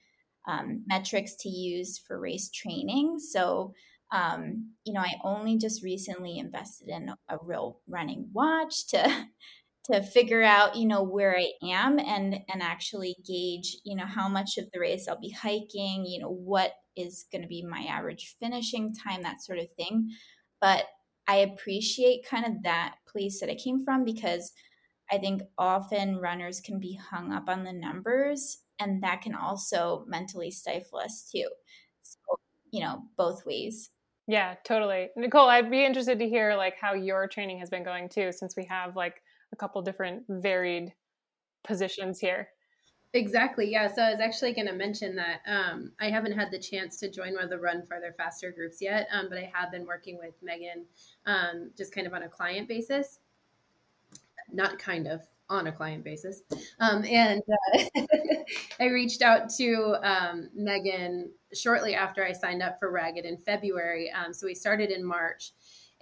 [0.46, 3.18] um, metrics to use for race training.
[3.18, 3.72] So
[4.12, 9.26] um, you know i only just recently invested in a real running watch to
[9.92, 14.28] to figure out you know where i am and and actually gauge you know how
[14.28, 17.82] much of the race i'll be hiking you know what is going to be my
[17.90, 20.08] average finishing time that sort of thing.
[20.60, 20.84] But
[21.26, 24.52] i appreciate kind of that place that i came from because
[25.10, 30.04] i think often runners can be hung up on the numbers and that can also
[30.08, 31.48] mentally stifle us too
[32.02, 32.18] so
[32.70, 33.90] you know both ways
[34.26, 38.08] yeah totally nicole i'd be interested to hear like how your training has been going
[38.08, 39.22] too since we have like
[39.54, 40.92] a couple different varied
[41.64, 42.48] positions here.
[43.14, 43.70] Exactly.
[43.70, 43.92] Yeah.
[43.92, 47.10] So I was actually going to mention that um, I haven't had the chance to
[47.10, 50.18] join one of the Run Farther Faster groups yet, um, but I have been working
[50.18, 50.84] with Megan
[51.26, 53.20] um, just kind of on a client basis.
[54.52, 56.42] Not kind of on a client basis.
[56.80, 57.42] Um, and
[57.74, 57.84] uh,
[58.80, 64.10] I reached out to um, Megan shortly after I signed up for Ragged in February.
[64.10, 65.52] Um, so we started in March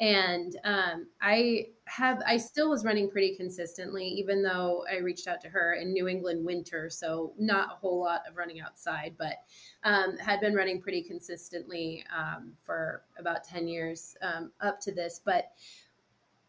[0.00, 5.40] and um, i have i still was running pretty consistently even though i reached out
[5.40, 9.34] to her in new england winter so not a whole lot of running outside but
[9.84, 14.16] um, had been running pretty consistently um, for about 10 years
[14.60, 15.52] up to this but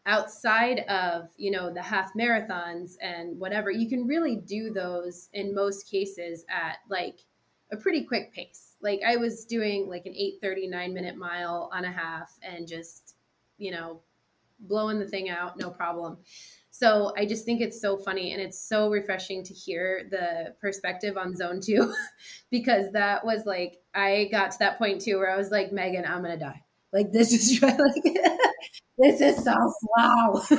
[0.06, 5.54] outside of you know the half marathons and whatever you can really do those in
[5.54, 7.20] most cases at like
[7.72, 11.90] a pretty quick pace like i was doing like an 839 minute mile on a
[11.90, 13.14] half and just
[13.58, 14.00] you know,
[14.60, 16.18] blowing the thing out, no problem.
[16.70, 21.16] So I just think it's so funny and it's so refreshing to hear the perspective
[21.16, 21.94] on zone two
[22.50, 26.04] because that was like I got to that point too where I was like, Megan,
[26.04, 26.62] I'm gonna die.
[26.92, 28.16] Like this is like
[28.98, 30.58] this is so slow.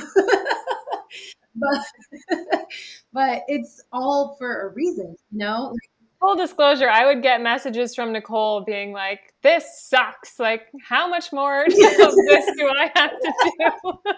[1.54, 1.84] but
[3.12, 5.70] but it's all for a reason, you know?
[5.72, 10.38] Like, full disclosure, I would get messages from Nicole being like, "This sucks.
[10.38, 13.92] Like, how much more of this do I have to do?"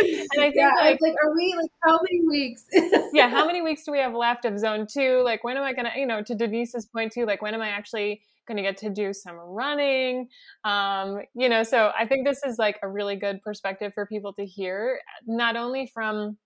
[0.00, 2.64] and I think yeah, like, like, are we like how many weeks?
[3.12, 5.22] yeah, how many weeks do we have left of zone two?
[5.24, 7.68] Like, when am I gonna, you know, to Denise's point too, like, when am I
[7.68, 10.26] actually going to get to do some running
[10.64, 14.32] um, you know so i think this is like a really good perspective for people
[14.32, 16.38] to hear not only from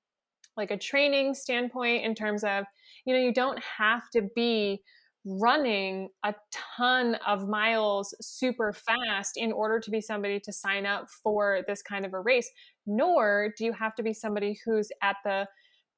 [0.57, 2.65] like a training standpoint in terms of
[3.05, 4.83] you know, you don't have to be
[5.25, 6.35] running a
[6.77, 11.81] ton of miles super fast in order to be somebody to sign up for this
[11.83, 12.51] kind of a race,
[12.87, 15.47] nor do you have to be somebody who's at the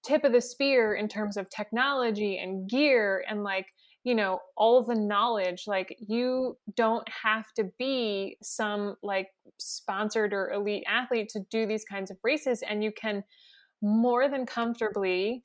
[0.05, 3.67] tip of the spear in terms of technology and gear and like
[4.05, 5.65] you know all the knowledge.
[5.67, 11.85] Like you don't have to be some like sponsored or elite athlete to do these
[11.85, 13.25] kinds of races and you can
[13.83, 15.43] more than comfortably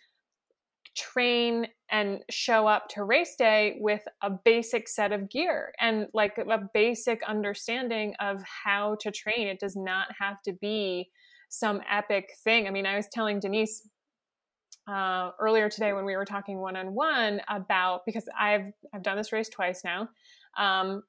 [0.99, 6.38] train and show up to race day with a basic set of gear and like
[6.38, 9.47] a basic understanding of how to train.
[9.47, 11.09] It does not have to be
[11.49, 12.67] some epic thing.
[12.67, 13.88] I mean, I was telling Denise
[14.88, 19.17] uh, earlier today when we were talking one on one about because I've I've done
[19.17, 20.09] this race twice now.
[20.57, 21.03] Um,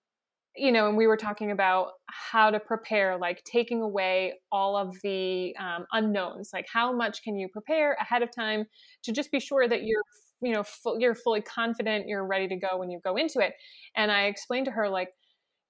[0.56, 4.96] you know, and we were talking about how to prepare, like taking away all of
[5.02, 8.64] the um, unknowns, like how much can you prepare ahead of time
[9.04, 10.02] to just be sure that you're,
[10.42, 10.64] you know,
[10.98, 13.54] you're fully confident, you're ready to go when you go into it.
[13.96, 15.10] And I explained to her, like,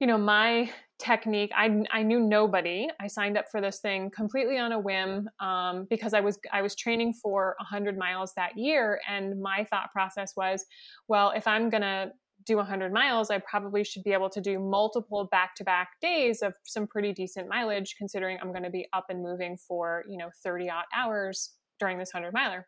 [0.01, 2.89] you know, my technique, I, I knew nobody.
[3.01, 6.63] I signed up for this thing completely on a whim um, because I was I
[6.63, 10.65] was training for 100 miles that year, and my thought process was,
[11.09, 12.13] well, if I'm gonna
[12.47, 16.87] do 100 miles, I probably should be able to do multiple back-to-back days of some
[16.87, 20.71] pretty decent mileage, considering I'm going to be up and moving for you know 30
[20.71, 22.67] odd hours during this 100 miler.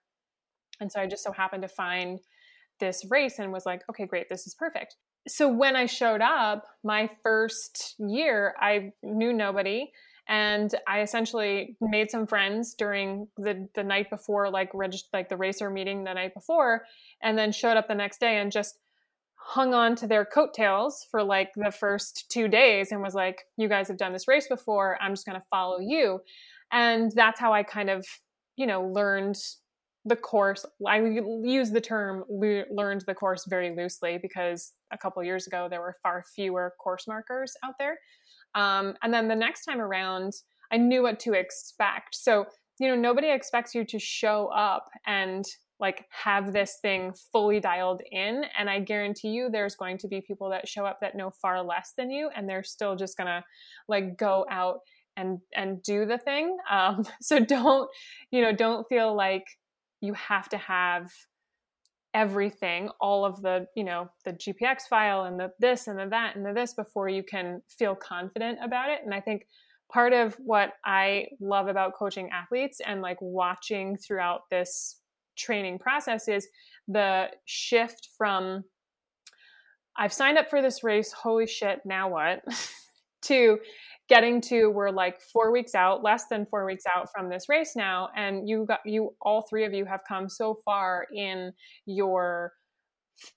[0.80, 2.18] And so I just so happened to find
[2.80, 4.96] this race and was like, okay, great, this is perfect.
[5.28, 9.92] So when I showed up, my first year, I knew nobody
[10.28, 15.36] and I essentially made some friends during the the night before, like reg- like the
[15.36, 16.84] racer meeting the night before,
[17.22, 18.78] and then showed up the next day and just
[19.44, 23.68] hung on to their coattails for like the first two days and was like, you
[23.68, 24.98] guys have done this race before.
[25.00, 26.20] I'm just going to follow you.
[26.70, 28.06] And that's how I kind of,
[28.56, 29.36] you know, learned
[30.04, 30.64] the course.
[30.86, 35.80] I use the term learned the course very loosely because a couple years ago there
[35.80, 37.98] were far fewer course markers out there.
[38.54, 40.32] Um, and then the next time around,
[40.72, 42.14] I knew what to expect.
[42.14, 42.46] So,
[42.78, 45.44] you know, nobody expects you to show up and
[45.80, 50.20] like have this thing fully dialed in and i guarantee you there's going to be
[50.20, 53.44] people that show up that know far less than you and they're still just gonna
[53.88, 54.78] like go out
[55.16, 56.56] and and do the thing.
[56.70, 57.88] Um, so don't
[58.30, 59.44] you know don't feel like
[60.00, 61.10] you have to have
[62.14, 66.36] everything all of the you know the gpx file and the this and the that
[66.36, 69.00] and the this before you can feel confident about it.
[69.04, 69.46] And i think
[69.90, 74.98] part of what i love about coaching athletes and like watching throughout this
[75.36, 76.46] training process is
[76.88, 78.62] the shift from
[79.96, 82.42] i've signed up for this race holy shit now what?
[83.22, 83.58] to
[84.08, 87.74] getting to we're like four weeks out less than four weeks out from this race
[87.76, 91.52] now and you got you all three of you have come so far in
[91.86, 92.52] your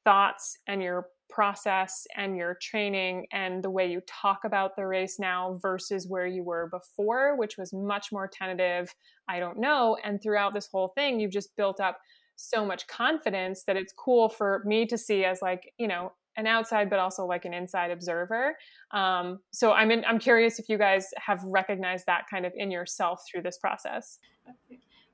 [0.03, 5.19] thoughts and your process and your training and the way you talk about the race
[5.19, 8.93] now versus where you were before which was much more tentative
[9.27, 9.97] i don't know.
[10.03, 11.99] And throughout this whole thing you've just built up
[12.35, 16.47] so much confidence that it's cool for me to see as like you know an
[16.47, 18.55] outside but also like an inside observer.
[18.91, 22.71] Um, so i'm in, i'm curious if you guys have recognized that kind of in
[22.71, 24.19] yourself through this process.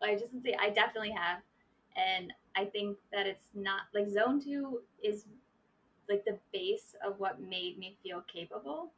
[0.02, 1.40] Well, i just say i definitely have.
[1.96, 5.26] And i think that it's not like zone two is
[6.12, 8.92] like the base of what made me feel capable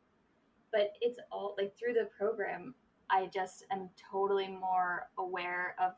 [0.72, 2.74] but it's all like through the program
[3.10, 5.94] i just am totally more aware of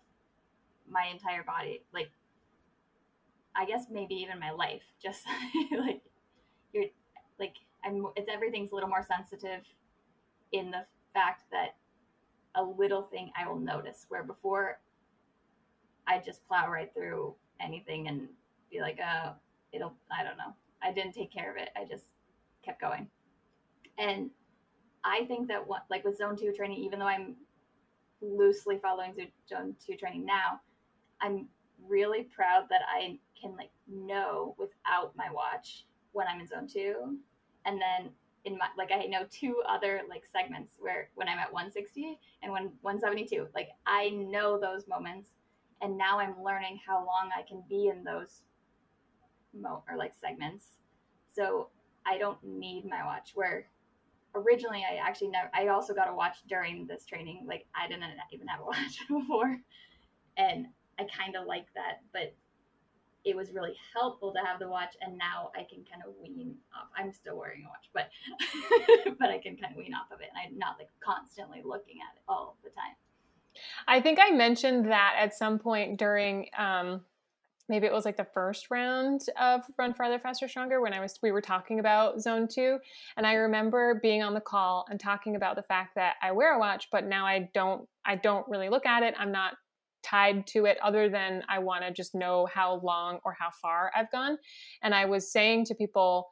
[0.89, 2.09] my entire body like
[3.55, 5.23] I guess maybe even my life, just
[5.71, 6.01] like
[6.73, 6.85] you're
[7.39, 9.61] like I'm it's everything's a little more sensitive
[10.51, 11.75] in the fact that
[12.55, 14.79] a little thing I will notice where before
[16.07, 18.27] I just plow right through anything and
[18.71, 19.33] be like, oh,
[19.71, 20.53] it'll I don't know.
[20.85, 21.69] I didn't take care of it.
[21.75, 22.05] I just
[22.63, 23.07] kept going.
[23.97, 24.29] And
[25.03, 27.35] I think that what like with zone two training, even though I'm
[28.21, 29.13] loosely following
[29.49, 30.59] zone two training now,
[31.21, 31.47] I'm
[31.87, 37.17] really proud that I can like know without my watch when I'm in zone two.
[37.65, 38.11] And then
[38.45, 42.51] in my like I know two other like segments where when I'm at 160 and
[42.51, 45.29] when 172, like I know those moments
[45.81, 48.43] and now I'm learning how long I can be in those
[49.59, 50.65] mo or like segments.
[51.33, 51.69] So
[52.05, 53.67] I don't need my watch where
[54.35, 57.45] originally I actually never I also got a watch during this training.
[57.47, 59.57] Like I didn't even have a watch before.
[60.37, 60.67] And
[60.99, 62.33] I kind of like that, but
[63.23, 66.55] it was really helpful to have the watch and now I can kind of wean
[66.77, 66.87] off.
[66.95, 70.29] I'm still wearing a watch, but but I can kind of wean off of it
[70.29, 72.95] and I'm not like constantly looking at it all the time.
[73.87, 77.01] I think I mentioned that at some point during um
[77.69, 81.19] maybe it was like the first round of run farther faster stronger when i was
[81.21, 82.77] we were talking about zone two
[83.17, 86.55] and i remember being on the call and talking about the fact that i wear
[86.55, 89.53] a watch but now i don't i don't really look at it i'm not
[90.05, 93.91] tied to it other than I want to just know how long or how far
[93.95, 94.37] I've gone.
[94.83, 96.27] And I was saying to people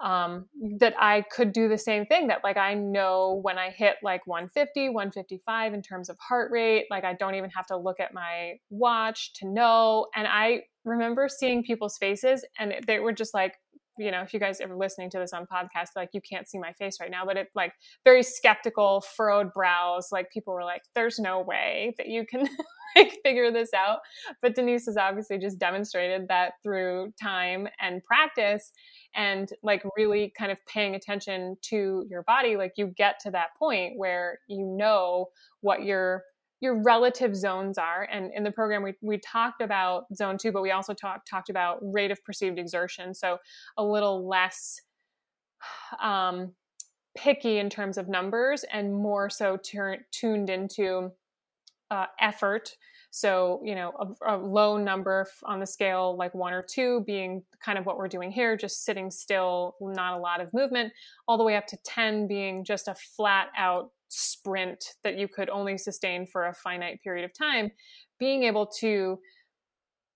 [0.00, 0.46] um,
[0.78, 4.26] that I could do the same thing that like I know when I hit like
[4.26, 8.12] 150, 155 in terms of heart rate, like I don't even have to look at
[8.12, 10.06] my watch to know.
[10.14, 13.54] And I remember seeing people's faces and they were just like,
[13.98, 16.58] you know, if you guys are listening to this on podcast, like you can't see
[16.58, 17.72] my face right now, but it like
[18.04, 20.08] very skeptical, furrowed brows.
[20.10, 22.48] Like people were like, there's no way that you can
[22.96, 24.00] like figure this out.
[24.42, 28.72] But Denise has obviously just demonstrated that through time and practice
[29.14, 33.50] and like really kind of paying attention to your body, like you get to that
[33.58, 35.26] point where you know
[35.60, 36.24] what your
[36.64, 38.08] your relative zones are.
[38.10, 41.50] And in the program, we, we talked about zone two, but we also talked talked
[41.50, 43.14] about rate of perceived exertion.
[43.14, 43.38] So
[43.76, 44.80] a little less
[46.02, 46.54] um,
[47.16, 49.58] picky in terms of numbers and more so
[50.10, 51.10] tuned into
[51.90, 52.74] uh, effort.
[53.10, 53.92] So, you know,
[54.26, 57.96] a, a, low number on the scale, like one or two, being kind of what
[57.96, 60.92] we're doing here, just sitting still, not a lot of movement,
[61.28, 65.48] all the way up to 10 being just a flat out sprint that you could
[65.48, 67.70] only sustain for a finite period of time,
[68.18, 69.18] being able to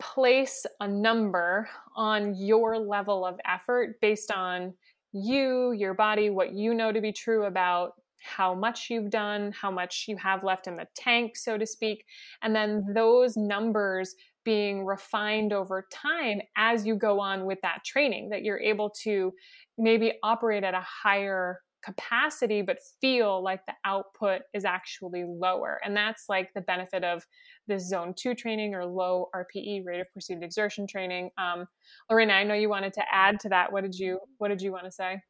[0.01, 4.72] place a number on your level of effort based on
[5.12, 9.70] you, your body, what you know to be true about how much you've done, how
[9.70, 12.05] much you have left in the tank, so to speak.
[12.43, 14.14] And then those numbers
[14.45, 19.32] being refined over time as you go on with that training, that you're able to
[19.76, 25.80] maybe operate at a higher capacity but feel like the output is actually lower.
[25.84, 27.26] And that's like the benefit of
[27.66, 31.30] this zone 2 training or low rpe rate of perceived exertion training.
[31.39, 31.66] Um,
[32.11, 33.72] lorena i know you wanted to add to that.
[33.72, 35.20] What did you what did you want to say?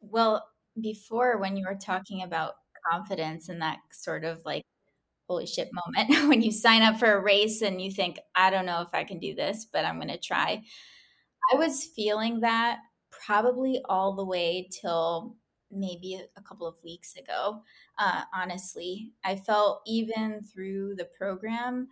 [0.00, 0.44] Well
[0.80, 2.54] before when you were talking about
[2.90, 4.64] confidence and that sort of like
[5.28, 8.66] holy shit moment when you sign up for a race and you think, I don't
[8.66, 10.62] know if I can do this, but I'm going to try.
[11.52, 12.78] I was feeling that
[13.10, 15.36] probably all the way till
[15.70, 17.62] maybe a couple of weeks ago.
[17.98, 21.88] Uh, honestly, I felt even through the program,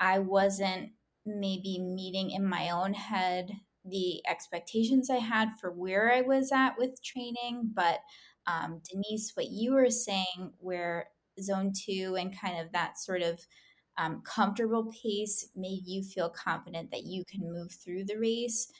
[0.00, 0.90] I wasn't
[1.24, 3.50] maybe meeting in my own head
[3.84, 7.70] the expectations I had for where I was at with training.
[7.74, 8.00] But
[8.46, 11.06] um, Denise, what you were saying, where
[11.40, 13.40] zone two and kind of that sort of
[13.98, 18.70] um, comfortable pace made you feel confident that you can move through the race,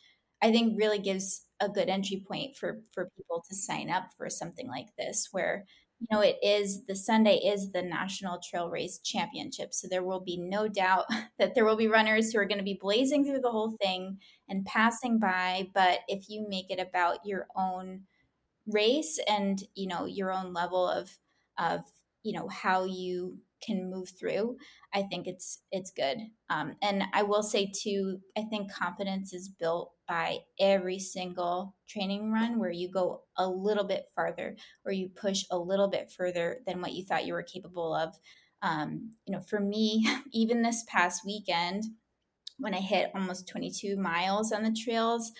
[0.42, 4.28] I think really gives a good entry point for for people to sign up for
[4.28, 5.64] something like this, where
[6.00, 10.20] you know it is the Sunday is the National Trail Race Championship, so there will
[10.20, 11.06] be no doubt
[11.38, 14.18] that there will be runners who are going to be blazing through the whole thing
[14.48, 15.68] and passing by.
[15.74, 18.02] But if you make it about your own
[18.66, 21.10] race and you know your own level of
[21.58, 21.80] of
[22.22, 24.56] you know how you can move through
[24.92, 26.18] i think it's it's good
[26.50, 32.32] um, and i will say too i think confidence is built by every single training
[32.32, 36.60] run where you go a little bit farther or you push a little bit further
[36.66, 38.14] than what you thought you were capable of
[38.62, 41.84] um, you know for me even this past weekend
[42.58, 45.32] when i hit almost 22 miles on the trails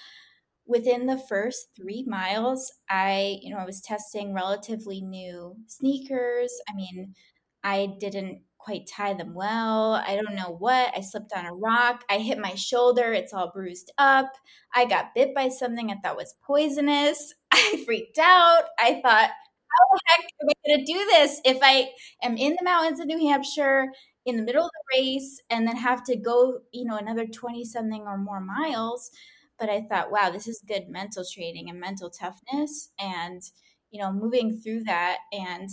[0.66, 6.52] within the first three miles, I, you know, I was testing relatively new sneakers.
[6.68, 7.14] I mean,
[7.62, 9.94] I didn't quite tie them well.
[9.94, 10.92] I don't know what.
[10.96, 12.02] I slipped on a rock.
[12.10, 13.12] I hit my shoulder.
[13.12, 14.32] It's all bruised up.
[14.74, 17.32] I got bit by something I thought was poisonous.
[17.52, 18.64] I freaked out.
[18.76, 21.90] I thought, how the heck am I going to do this if I
[22.24, 23.86] am in the mountains of New Hampshire
[24.24, 27.64] in the middle of the race and then have to go, you know, another 20
[27.64, 29.12] something or more miles?
[29.58, 32.90] but I thought, wow, this is good mental training and mental toughness.
[32.98, 33.42] And,
[33.90, 35.70] you know, moving through that and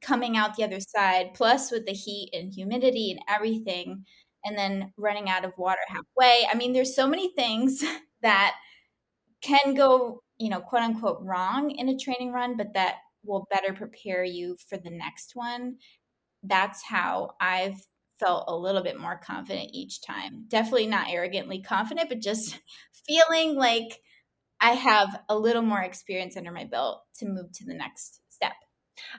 [0.00, 4.04] coming out the other side, plus with the heat and humidity and everything,
[4.44, 6.46] and then running out of water halfway.
[6.50, 7.84] I mean, there's so many things
[8.22, 8.54] that
[9.40, 13.72] can go, you know, quote unquote wrong in a training run, but that will better
[13.72, 15.76] prepare you for the next one.
[16.42, 17.80] That's how I've
[18.18, 20.44] felt a little bit more confident each time.
[20.48, 22.58] Definitely not arrogantly confident, but just
[23.06, 24.00] feeling like
[24.60, 28.20] I have a little more experience under my belt to move to the next.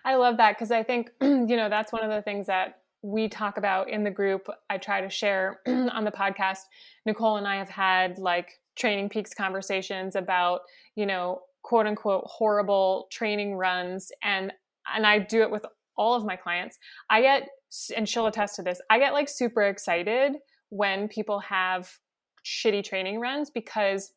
[0.06, 3.30] I love that because I think, you know, that's one of the things that we
[3.30, 4.48] talk about in the group.
[4.70, 6.60] I try to share on the podcast.
[7.06, 10.62] Nicole and I have had like training peaks conversations about,
[10.96, 14.52] you know, quote unquote horrible training runs and
[14.94, 15.66] and I do it with
[15.98, 16.78] all of my clients.
[17.10, 17.48] I get
[17.96, 18.82] and she'll attest to this.
[18.90, 20.34] I get like super excited
[20.70, 21.90] when people have
[22.46, 24.14] shitty training runs because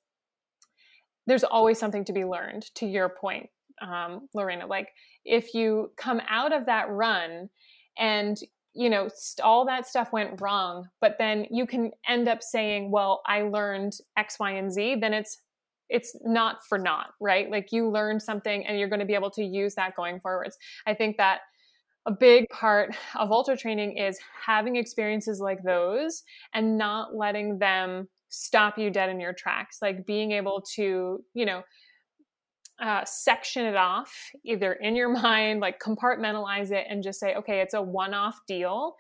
[1.27, 3.49] there's always something to be learned to your point
[3.81, 4.89] um, lorena like
[5.25, 7.49] if you come out of that run
[7.99, 8.39] and
[8.75, 9.09] you know
[9.43, 13.93] all that stuff went wrong but then you can end up saying well i learned
[14.17, 15.43] x y and z then it's
[15.93, 17.51] it's not for naught right?
[17.51, 20.57] Like you learned something and you're going to be able to use that going forwards.
[20.87, 21.41] I think that
[22.07, 28.09] a big part of ultra training is having experiences like those and not letting them
[28.29, 29.79] stop you dead in your tracks.
[29.81, 31.63] Like being able to you know
[32.81, 37.61] uh, section it off either in your mind like compartmentalize it and just say okay
[37.61, 38.97] it's a one-off deal.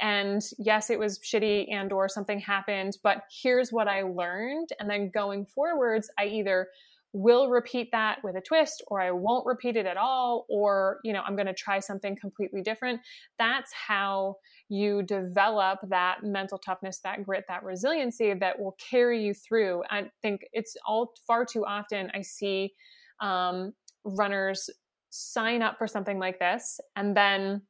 [0.00, 4.68] And yes it was shitty and or something happened but here's what i learned.
[4.78, 6.68] And then going forwards i either
[7.16, 11.14] will repeat that with a twist or I won't repeat it at all or you
[11.14, 13.00] know I'm going to try something completely different.
[13.38, 14.36] That's how
[14.68, 19.82] you develop that mental toughness that grit that resiliency that will carry you through.
[19.88, 22.74] I think it's all far too often I see
[23.20, 23.72] um,
[24.04, 24.70] runners
[25.10, 27.62] sign up for something like this and then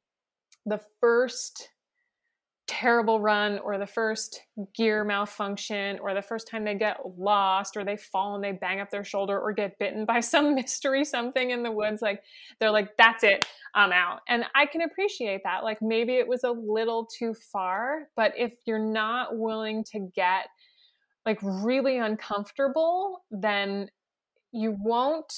[0.65, 1.69] the first
[2.67, 4.41] terrible run or the first
[4.75, 8.81] gear malfunction or the first time they get lost or they fall and they bang
[8.81, 12.23] up their shoulder or get bitten by some mystery something in the woods like
[12.59, 14.21] they're like that's it i'm out.
[14.29, 18.55] And i can appreciate that like maybe it was a little too far but if
[18.67, 20.49] you're not willing to get
[21.25, 23.89] like really uncomfortable then
[24.57, 25.33] you won't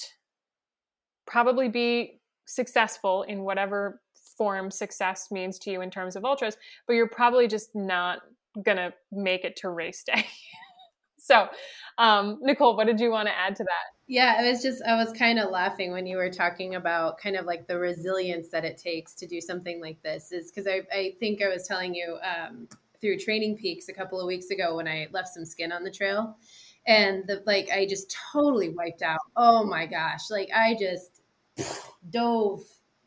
[1.27, 4.01] probably be successful in whatever
[4.37, 6.57] form success means to you in terms of ultras,
[6.87, 8.21] but you're probably just not
[8.65, 10.25] gonna make it to race day.
[11.19, 11.49] so,
[11.99, 13.99] um, Nicole, what did you want to add to that?
[14.07, 17.37] Yeah, it was just, I was kind of laughing when you were talking about kind
[17.37, 20.83] of like the resilience that it takes to do something like this, is because I,
[20.97, 22.69] I think I was telling you um,
[23.01, 25.91] through Training Peaks a couple of weeks ago when I left some skin on the
[25.91, 26.37] trail.
[26.89, 29.21] And the like, I just totally wiped out.
[29.37, 30.31] Oh my gosh.
[30.31, 31.23] Like, I just
[32.11, 32.63] dove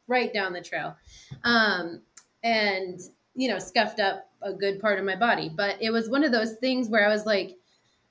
[0.08, 0.96] right down the trail.
[1.44, 2.02] Um,
[2.44, 3.00] and
[3.36, 5.50] you know, scuffed up a good part of my body.
[5.54, 7.58] But it was one of those things where I was like,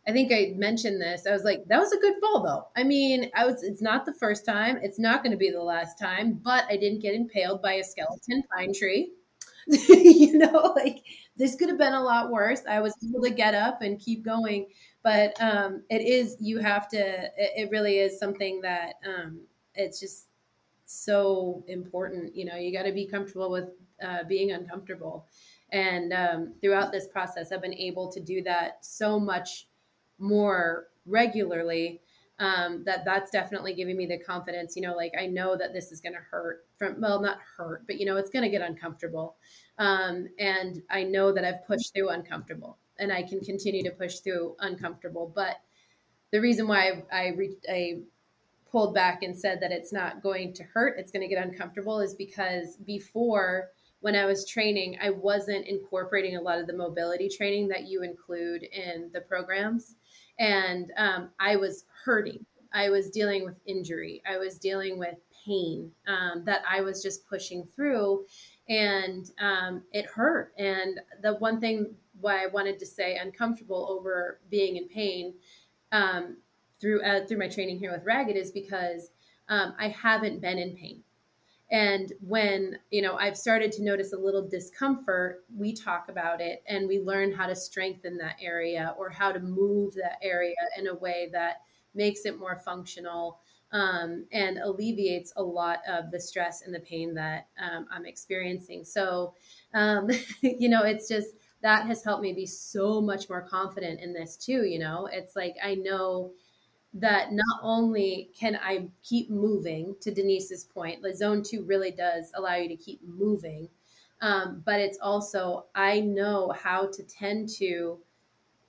[0.08, 1.26] I think I mentioned this.
[1.26, 2.68] I was like, that was a good fall though.
[2.76, 5.62] I mean, I was it's not the first time, it's not going to be the
[5.62, 9.12] last time, but I didn't get impaled by a skeleton pine tree.
[9.66, 11.04] you know, like
[11.36, 12.62] this could have been a lot worse.
[12.68, 14.68] I was able to get up and keep going,
[15.02, 19.40] but um it is you have to it, it really is something that um
[19.74, 20.26] it's just
[20.90, 22.34] so important.
[22.34, 23.68] You know, you got to be comfortable with
[24.02, 25.26] uh, being uncomfortable.
[25.70, 29.68] And um, throughout this process, I've been able to do that so much
[30.18, 32.00] more regularly
[32.40, 35.92] um, that that's definitely giving me the confidence you know like i know that this
[35.92, 38.62] is going to hurt from well not hurt but you know it's going to get
[38.62, 39.36] uncomfortable
[39.78, 44.18] um, and i know that i've pushed through uncomfortable and i can continue to push
[44.18, 45.56] through uncomfortable but
[46.32, 48.00] the reason why i, re- I
[48.70, 52.00] pulled back and said that it's not going to hurt it's going to get uncomfortable
[52.00, 53.70] is because before
[54.02, 58.02] when I was training, I wasn't incorporating a lot of the mobility training that you
[58.02, 59.96] include in the programs
[60.40, 62.44] and um, I was hurting.
[62.72, 64.22] I was dealing with injury.
[64.28, 68.24] I was dealing with pain um, that I was just pushing through,
[68.68, 70.52] and um, it hurt.
[70.56, 75.34] And the one thing why I wanted to say uncomfortable over being in pain
[75.92, 76.36] um,
[76.80, 79.10] through uh, through my training here with Ragged is because
[79.48, 81.02] um, I haven't been in pain.
[81.72, 86.64] And when, you know, I've started to notice a little discomfort, we talk about it
[86.66, 90.88] and we learn how to strengthen that area or how to move that area in
[90.88, 91.62] a way that
[91.94, 93.38] makes it more functional
[93.72, 98.84] um, and alleviates a lot of the stress and the pain that um, I'm experiencing.
[98.84, 99.34] So,
[99.72, 100.10] um,
[100.40, 104.36] you know, it's just that has helped me be so much more confident in this
[104.36, 104.64] too.
[104.64, 106.32] You know, it's like I know
[106.94, 112.32] that not only can I keep moving to Denise's point, the zone two really does
[112.34, 113.68] allow you to keep moving,
[114.20, 117.98] um, but it's also I know how to tend to,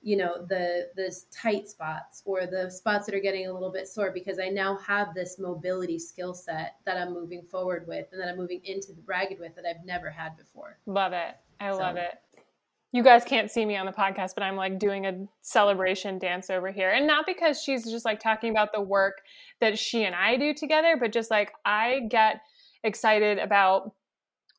[0.02, 3.88] you know, the the tight spots or the spots that are getting a little bit
[3.88, 8.20] sore because I now have this mobility skill set that I'm moving forward with and
[8.20, 10.78] that I'm moving into the ragged with that I've never had before.
[10.84, 11.36] Love it.
[11.58, 11.78] I so.
[11.78, 12.21] love it
[12.92, 16.50] you guys can't see me on the podcast, but I'm like doing a celebration dance
[16.50, 16.90] over here.
[16.90, 19.22] And not because she's just like talking about the work
[19.60, 22.42] that she and I do together, but just like I get
[22.84, 23.92] excited about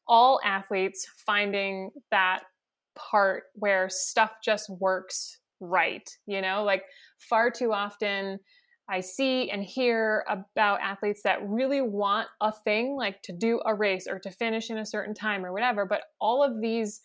[0.07, 2.41] all athletes finding that
[2.95, 6.09] part where stuff just works right.
[6.25, 6.83] You know, like
[7.19, 8.39] far too often
[8.89, 13.73] I see and hear about athletes that really want a thing, like to do a
[13.73, 16.99] race or to finish in a certain time or whatever, but all of these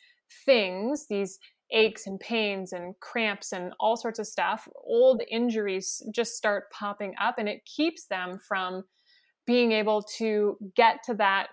[0.45, 1.39] things, these
[1.71, 7.15] aches and pains and cramps and all sorts of stuff, old injuries just start popping
[7.21, 8.85] up and it keeps them from
[9.47, 11.49] being able to get to that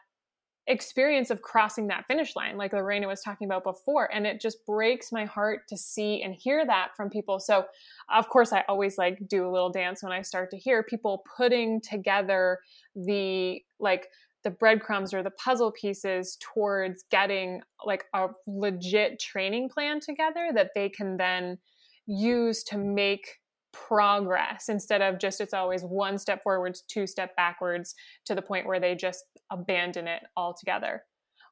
[0.67, 4.65] experience of crossing that finish line like Lorena was talking about before and it just
[4.65, 7.39] breaks my heart to see and hear that from people.
[7.39, 7.65] So
[8.11, 11.23] of course I always like do a little dance when I start to hear people
[11.37, 12.59] putting together
[12.95, 14.07] the like
[14.45, 20.69] the breadcrumbs or the puzzle pieces towards getting like a legit training plan together that
[20.75, 21.57] they can then
[22.05, 23.39] use to make
[23.73, 28.67] progress instead of just it's always one step forwards, two step backwards to the point
[28.67, 31.03] where they just abandon it altogether.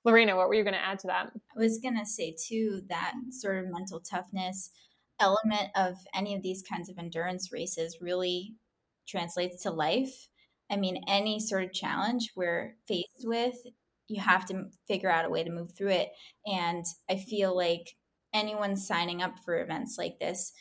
[0.05, 1.31] Lorena, what were you going to add to that?
[1.35, 4.69] I was going to say too that sort of mental toughness
[5.19, 8.53] element of any of these kinds of endurance races really
[9.07, 10.27] translates to life
[10.73, 13.55] I mean, any sort of challenge we're faced with,
[14.07, 16.09] you have to figure out a way to move through it.
[16.47, 17.95] And I feel like
[18.33, 20.51] anyone signing up for events like this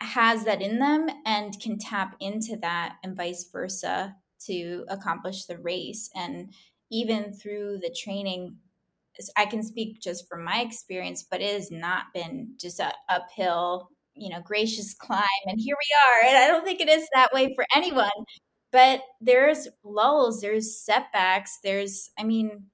[0.00, 4.14] has that in them and can tap into that and vice versa
[4.46, 6.08] to accomplish the race.
[6.14, 6.52] And
[6.90, 8.56] even through the training,
[9.36, 13.88] I can speak just from my experience, but it has not been just a uphill,
[14.14, 15.22] you know, gracious climb.
[15.44, 16.28] And here we are.
[16.28, 18.10] And I don't think it is that way for anyone
[18.74, 22.64] but there's lulls there's setbacks there's i mean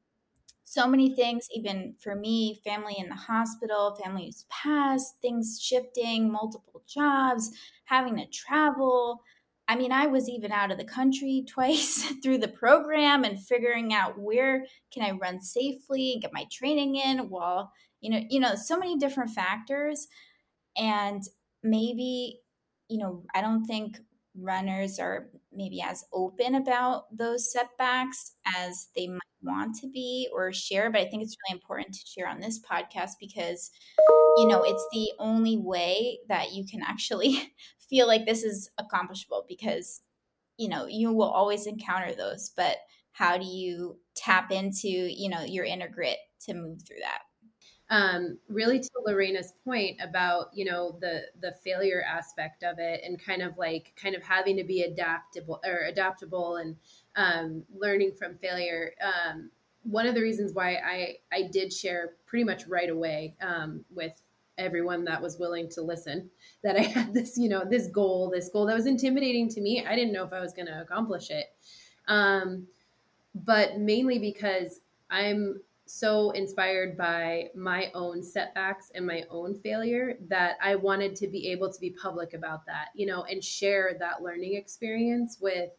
[0.65, 6.33] so many things even for me family in the hospital family who's passed things shifting
[6.33, 7.51] multiple jobs
[7.85, 9.21] having to travel.
[9.69, 13.93] I mean i was even out of the country twice through the program and figuring
[13.93, 18.41] out where can i run safely and get my training in while you know you
[18.41, 20.09] know so many different factors.
[20.79, 21.23] And
[21.63, 22.41] maybe
[22.89, 23.99] you know i don't think
[24.37, 30.53] runners are maybe as open about those setbacks as they might want to be or
[30.53, 33.71] share but i think it's really important to share on this podcast because
[34.37, 37.53] you know it's the only way that you can actually
[37.89, 40.03] feel like this is accomplishable because
[40.59, 42.77] you know you will always encounter those but
[43.13, 47.21] how do you tap into you know your inner grit to move through that
[47.91, 53.23] um, really to Lorena's point about you know the the failure aspect of it and
[53.23, 56.77] kind of like kind of having to be adaptable or adaptable and
[57.17, 58.93] um, learning from failure.
[59.03, 59.51] Um,
[59.83, 64.23] one of the reasons why I I did share pretty much right away um, with
[64.57, 66.31] everyone that was willing to listen
[66.63, 69.85] that I had this you know this goal this goal that was intimidating to me.
[69.85, 71.47] I didn't know if I was going to accomplish it,
[72.07, 72.69] um,
[73.35, 74.81] but mainly because
[75.11, 75.61] I'm
[75.91, 81.49] so inspired by my own setbacks and my own failure that I wanted to be
[81.49, 85.71] able to be public about that, you know, and share that learning experience with,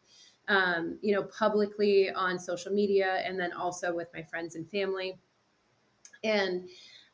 [0.48, 5.18] um, you know, publicly on social media and then also with my friends and family.
[6.22, 6.68] And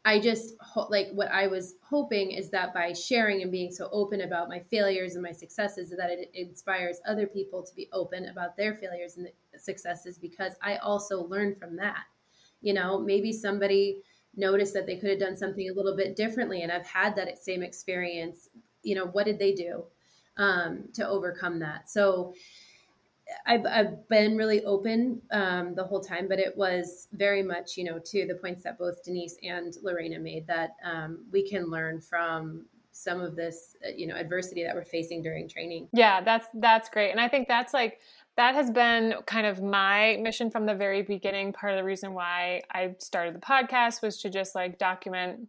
[0.04, 0.54] I just
[0.88, 4.58] like what I was hoping is that by sharing and being so open about my
[4.70, 9.18] failures and my successes, that it inspires other people to be open about their failures
[9.18, 12.04] and successes because I also learn from that
[12.60, 13.98] you know maybe somebody
[14.36, 17.38] noticed that they could have done something a little bit differently and i've had that
[17.38, 18.48] same experience
[18.82, 19.84] you know what did they do
[20.36, 22.32] um, to overcome that so
[23.46, 27.84] I've, I've been really open um, the whole time, but it was very much, you
[27.84, 32.00] know, to the points that both Denise and Lorena made that um, we can learn
[32.00, 35.88] from some of this, uh, you know, adversity that we're facing during training.
[35.92, 38.00] Yeah, that's that's great, and I think that's like
[38.38, 41.52] that has been kind of my mission from the very beginning.
[41.52, 45.48] Part of the reason why I started the podcast was to just like document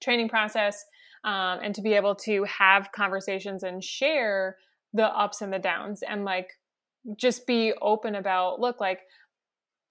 [0.00, 0.84] training process
[1.24, 4.56] um, and to be able to have conversations and share
[4.94, 6.50] the ups and the downs and like
[7.16, 9.00] just be open about look like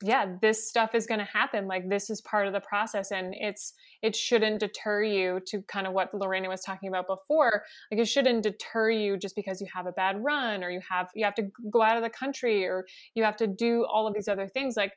[0.01, 3.33] yeah this stuff is going to happen like this is part of the process and
[3.37, 7.99] it's it shouldn't deter you to kind of what lorena was talking about before like
[7.99, 11.23] it shouldn't deter you just because you have a bad run or you have you
[11.23, 12.85] have to go out of the country or
[13.15, 14.93] you have to do all of these other things like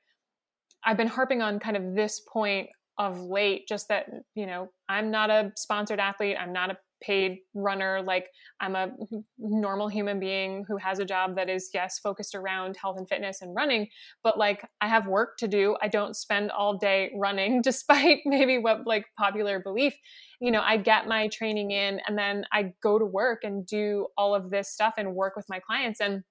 [0.84, 5.10] i've been harping on kind of this point of late just that you know i'm
[5.10, 8.28] not a sponsored athlete i'm not a paid runner like
[8.60, 8.90] i'm a
[9.38, 13.42] normal human being who has a job that is yes focused around health and fitness
[13.42, 13.86] and running
[14.22, 15.76] but like i have work to do.
[15.82, 19.94] I don't spend all day running despite maybe what like popular belief.
[20.40, 24.08] You know i get my training in and then i go to work and do
[24.18, 26.22] all of this stuff and work with my clients and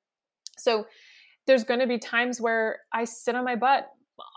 [0.58, 0.86] so
[1.48, 3.88] there's going to be times where i sit on my butt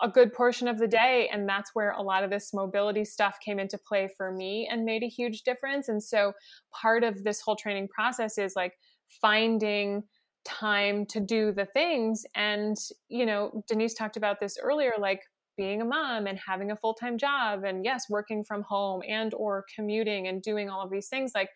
[0.03, 3.39] a good portion of the day and that's where a lot of this mobility stuff
[3.45, 6.33] came into play for me and made a huge difference and so
[6.73, 8.73] part of this whole training process is like
[9.21, 10.03] finding
[10.45, 12.77] time to do the things and
[13.09, 15.21] you know Denise talked about this earlier like
[15.57, 19.65] being a mom and having a full-time job and yes working from home and or
[19.75, 21.51] commuting and doing all of these things like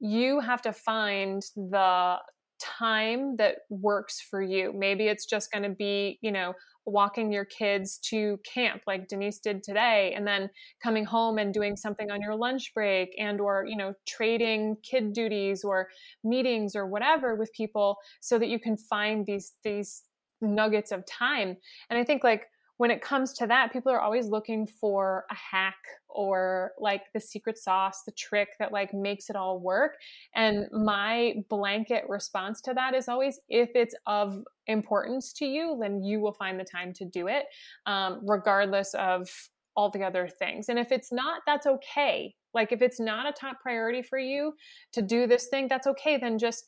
[0.00, 2.16] you have to find the
[2.62, 4.72] time that works for you.
[4.72, 6.54] Maybe it's just going to be, you know,
[6.84, 10.50] walking your kids to camp like Denise did today and then
[10.82, 15.12] coming home and doing something on your lunch break and or, you know, trading kid
[15.12, 15.88] duties or
[16.24, 20.02] meetings or whatever with people so that you can find these these
[20.40, 21.56] nuggets of time.
[21.88, 22.46] And I think like
[22.82, 25.76] when it comes to that, people are always looking for a hack
[26.08, 29.98] or like the secret sauce, the trick that like makes it all work.
[30.34, 36.02] And my blanket response to that is always if it's of importance to you, then
[36.02, 37.44] you will find the time to do it,
[37.86, 39.30] um, regardless of
[39.76, 40.68] all the other things.
[40.68, 42.34] And if it's not, that's okay.
[42.52, 44.54] Like if it's not a top priority for you
[44.92, 46.16] to do this thing, that's okay.
[46.16, 46.64] Then just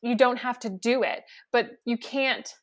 [0.00, 1.24] you don't have to do it.
[1.50, 2.54] But you can't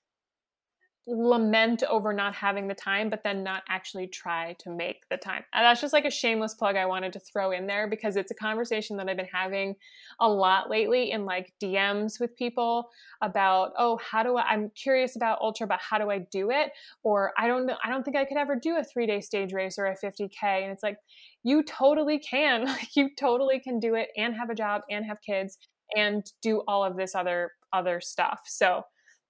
[1.08, 5.44] lament over not having the time, but then not actually try to make the time.
[5.54, 8.32] And that's just like a shameless plug I wanted to throw in there because it's
[8.32, 9.76] a conversation that I've been having
[10.20, 12.90] a lot lately in like DMs with people
[13.22, 16.72] about, oh, how do I, I'm curious about ultra, but how do I do it?
[17.04, 19.54] Or I don't know, I don't think I could ever do a three day stage
[19.54, 20.44] race or a 50K.
[20.44, 20.98] And it's like,
[21.44, 22.66] you totally can.
[22.76, 25.58] Like you totally can do it and have a job and have kids
[25.96, 28.42] and do all of this other other stuff.
[28.48, 28.84] So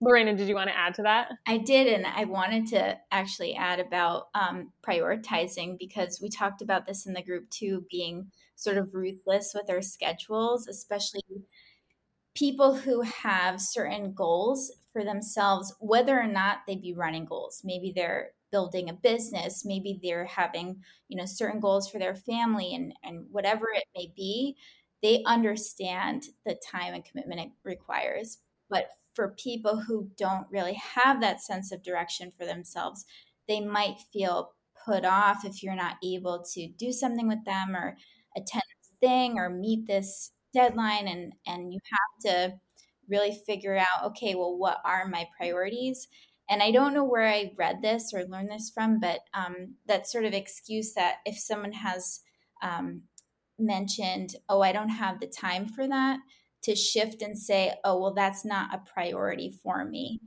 [0.05, 1.31] Lorena, did you want to add to that?
[1.47, 6.85] I did, and I wanted to actually add about um, prioritizing because we talked about
[6.85, 11.23] this in the group too, being sort of ruthless with our schedules, especially
[12.35, 17.61] people who have certain goals for themselves, whether or not they be running goals.
[17.63, 22.75] Maybe they're building a business, maybe they're having, you know, certain goals for their family
[22.75, 24.55] and, and whatever it may be,
[25.01, 28.37] they understand the time and commitment it requires.
[28.69, 33.05] But for people who don't really have that sense of direction for themselves,
[33.47, 34.51] they might feel
[34.85, 37.97] put off if you're not able to do something with them or
[38.35, 42.53] attend this thing or meet this deadline and and you have to
[43.09, 46.07] really figure out okay well what are my priorities?
[46.49, 50.07] And I don't know where I read this or learned this from, but um, that
[50.07, 52.19] sort of excuse that if someone has
[52.61, 53.01] um,
[53.57, 56.19] mentioned, oh, I don't have the time for that,
[56.65, 60.19] to shift and say, oh, well, that's not a priority for me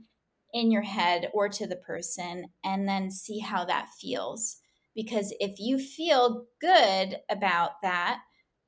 [0.53, 4.57] in your head or to the person, and then see how that feels.
[4.95, 8.21] Because if you feel good about that,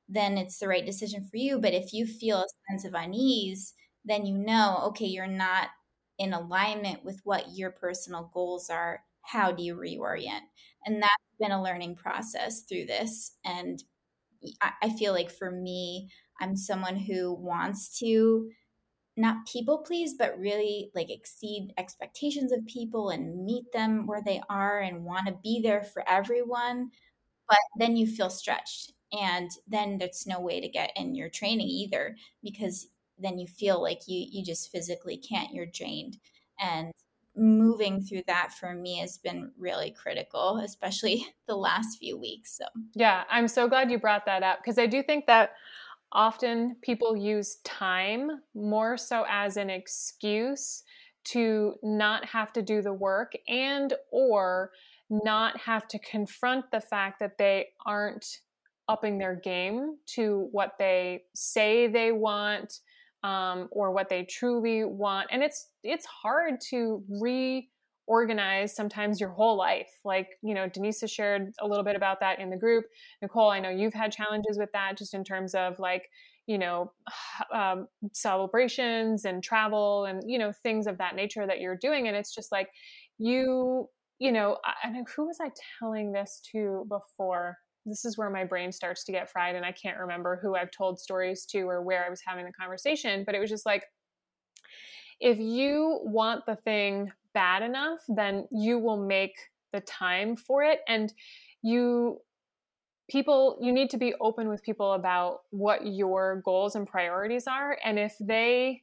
[0.08, 1.58] then it's the right decision for you.
[1.58, 5.68] But if you feel a sense of unease, then you know, okay, you're not
[6.18, 10.42] in alignment with what your personal goals are, how do you reorient?
[10.84, 13.32] And that's been a learning process through this.
[13.44, 13.82] And
[14.82, 18.50] I feel like for me, I'm someone who wants to
[19.16, 24.40] not people please, but really like exceed expectations of people and meet them where they
[24.48, 26.90] are and want to be there for everyone.
[27.48, 28.92] But then you feel stretched.
[29.12, 32.88] And then there's no way to get in your training either because
[33.18, 36.16] then you feel like you you just physically can't you're drained
[36.58, 36.92] and
[37.36, 42.64] moving through that for me has been really critical especially the last few weeks so.
[42.94, 45.52] Yeah i'm so glad you brought that up because i do think that
[46.12, 50.82] often people use time more so as an excuse
[51.24, 54.70] to not have to do the work and or
[55.08, 58.40] not have to confront the fact that they aren't
[58.88, 62.80] upping their game to what they say they want
[63.22, 65.28] um, or what they truly want.
[65.30, 67.02] And it's it's hard to
[68.08, 69.90] reorganize sometimes your whole life.
[70.04, 72.84] Like you know denise has shared a little bit about that in the group.
[73.20, 76.08] Nicole i know you've had challenges with that just in terms of like
[76.46, 76.92] you know
[77.54, 82.08] um, celebrations and travel and you know things of that nature that you're doing.
[82.08, 82.68] And it's just like
[83.18, 88.30] you you know I, I who was i telling this to before this is where
[88.30, 91.62] my brain starts to get fried and I can't remember who I've told stories to
[91.62, 93.84] or where I was having the conversation, but it was just like
[95.20, 99.34] if you want the thing bad enough, then you will make
[99.72, 101.12] the time for it and
[101.62, 102.18] you
[103.10, 107.78] people you need to be open with people about what your goals and priorities are
[107.84, 108.82] and if they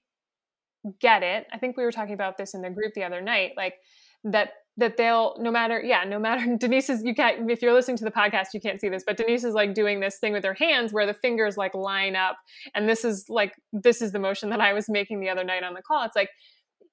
[1.00, 3.54] get it, I think we were talking about this in the group the other night,
[3.58, 3.76] like
[4.24, 7.98] that that they'll no matter yeah no matter denise is you can't if you're listening
[7.98, 10.44] to the podcast you can't see this but denise is like doing this thing with
[10.44, 12.38] her hands where the fingers like line up.
[12.74, 15.64] And this is like this is the motion that i was making the other night
[15.64, 16.04] on the call.
[16.06, 16.30] It's like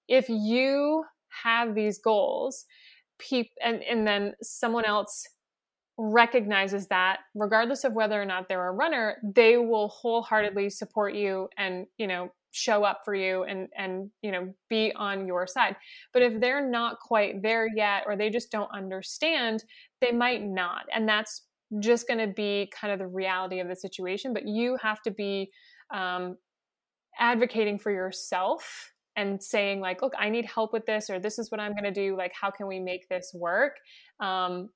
[0.08, 1.04] if you
[1.42, 2.64] have these goals
[3.18, 5.24] peep and and then someone else
[5.98, 11.48] recognizes that regardless of whether or not they're a runner they will wholeheartedly support you
[11.56, 15.76] and you know show up for you and and you know be on your side.
[16.12, 19.64] But if they're not quite there yet or they just don't understand
[20.00, 20.84] they might not.
[20.94, 21.42] And that's
[21.80, 24.32] just going to be kind of the reality of the situation.
[24.32, 25.50] But you have to be
[25.92, 26.36] um,
[27.18, 31.50] advocating for yourself and saying like look i need help with this or this is
[31.50, 32.16] what i'm going to do.
[32.16, 33.76] Like how can we make this work?
[34.20, 34.70] Um,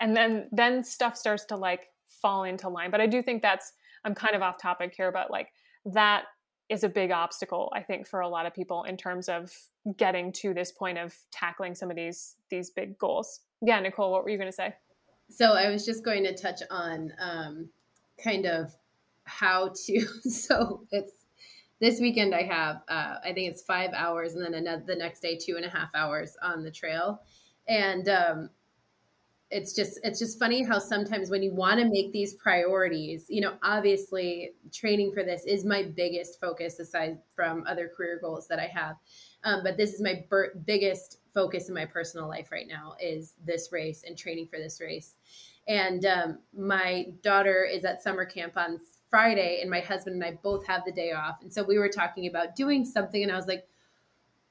[0.00, 1.86] and then then stuff starts to like
[2.22, 2.90] fall into line.
[2.90, 3.72] But i do think that's
[4.04, 5.48] i'm kind of off topic here but like
[5.86, 6.24] that
[6.70, 9.52] is a big obstacle i think for a lot of people in terms of
[9.96, 13.40] getting to this point of tackling some of these these big goals.
[13.62, 14.74] Yeah nicole what were you going to say?
[15.28, 17.68] So i was just going to touch on um,
[18.22, 18.72] kind of
[19.24, 21.12] how to so it's
[21.80, 25.20] this weekend i have uh, i think it's five hours and then another the next
[25.20, 27.22] day two and a half hours on the trail.
[27.68, 28.50] And um,
[29.50, 33.40] it's just it's just funny how sometimes when you want to make these priorities you
[33.40, 38.58] know obviously training for this is my biggest focus aside from other career goals that
[38.58, 38.96] i have.
[39.42, 40.24] Um, but this is my
[40.66, 44.80] biggest focus in my personal life right now is this race and training for this
[44.80, 45.14] race.
[45.66, 48.78] And um, my daughter is at summer camp on
[49.08, 51.38] friday and my husband and i both have the day off.
[51.42, 53.66] And so we were talking about doing something and i was like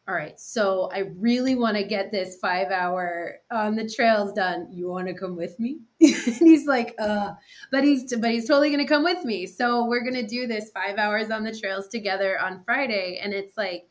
[0.10, 4.68] all right, so I really want to get this five hour on the trails done.
[4.72, 5.82] You want to come with me?
[6.02, 7.34] and he's like, uh,
[7.72, 9.46] but he's, but he's totally going to come with me.
[9.46, 13.20] So we're going to do this five hours on the trails together on Friday.
[13.22, 13.88] And it's like,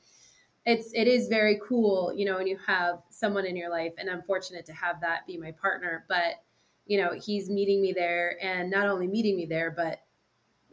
[0.67, 4.11] it's, it is very cool, you know, when you have someone in your life and
[4.11, 6.43] I'm fortunate to have that be my partner, but
[6.87, 10.01] you know, he's meeting me there and not only meeting me there, but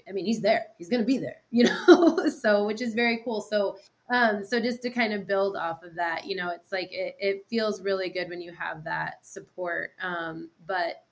[0.09, 0.67] I mean, he's there.
[0.79, 2.29] He's going to be there, you know?
[2.29, 3.41] so, which is very cool.
[3.41, 3.77] So,
[4.09, 7.15] um, so just to kind of build off of that, you know, it's like it,
[7.19, 9.91] it feels really good when you have that support.
[10.01, 11.05] Um, but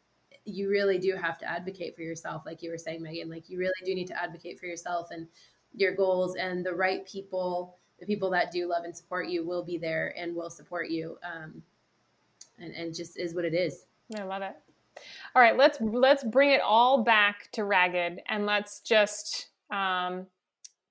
[0.45, 3.29] you really do have to advocate for yourself, like you were saying, Megan.
[3.29, 5.27] Like you really do need to advocate for yourself and
[5.75, 9.63] your goals, and the right people, the people that do love and support you, will
[9.63, 11.17] be there and will support you.
[11.23, 11.63] Um,
[12.59, 13.85] and and just is what it is.
[14.15, 14.55] I love it.
[15.35, 20.27] All right, let's let's bring it all back to ragged, and let's just um,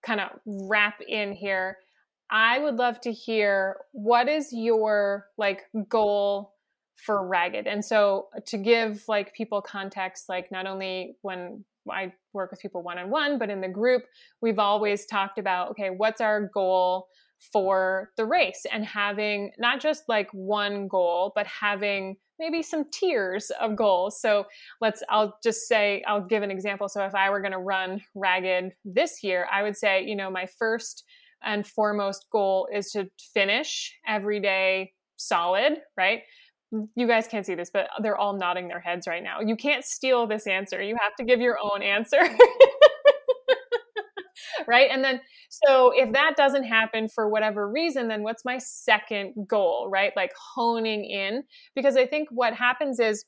[0.03, 1.79] kind of wrap in here
[2.33, 6.55] I would love to hear what is your like goal
[6.97, 7.67] for Ragged.
[7.67, 12.61] And so uh, to give like people context, like not only when I work with
[12.61, 14.05] people one on one, but in the group,
[14.41, 17.09] we've always talked about okay, what's our goal
[17.53, 23.51] for the race and having not just like one goal, but having maybe some tiers
[23.61, 24.21] of goals.
[24.21, 24.47] So
[24.81, 26.89] let's, I'll just say, I'll give an example.
[26.89, 30.31] So if I were going to run Ragged this year, I would say, you know,
[30.31, 31.05] my first
[31.45, 36.21] and foremost goal is to finish every day solid, right?
[36.95, 39.41] You guys can't see this, but they're all nodding their heads right now.
[39.41, 40.83] You can't steal this answer.
[40.83, 42.21] You have to give your own answer.
[44.67, 44.89] right?
[44.91, 49.89] And then, so if that doesn't happen for whatever reason, then what's my second goal,
[49.91, 50.13] right?
[50.17, 51.43] Like honing in.
[51.75, 53.25] Because I think what happens is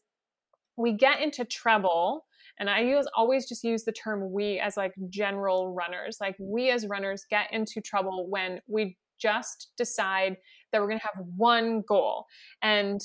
[0.77, 2.25] we get into trouble.
[2.59, 6.19] And I use always just use the term we as like general runners.
[6.21, 10.37] Like we as runners get into trouble when we just decide
[10.73, 12.27] that we're going to have one goal.
[12.63, 13.01] And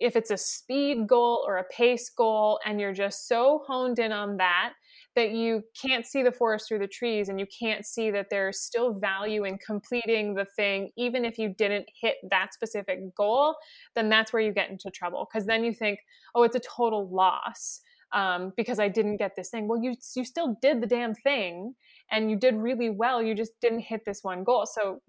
[0.00, 4.12] if it's a speed goal or a pace goal and you're just so honed in
[4.12, 4.72] on that
[5.14, 8.60] that you can't see the forest through the trees and you can't see that there's
[8.60, 13.54] still value in completing the thing even if you didn't hit that specific goal
[13.94, 15.98] then that's where you get into trouble because then you think
[16.34, 17.82] oh it's a total loss
[18.12, 21.74] um, because i didn't get this thing well you you still did the damn thing
[22.10, 25.00] and you did really well you just didn't hit this one goal so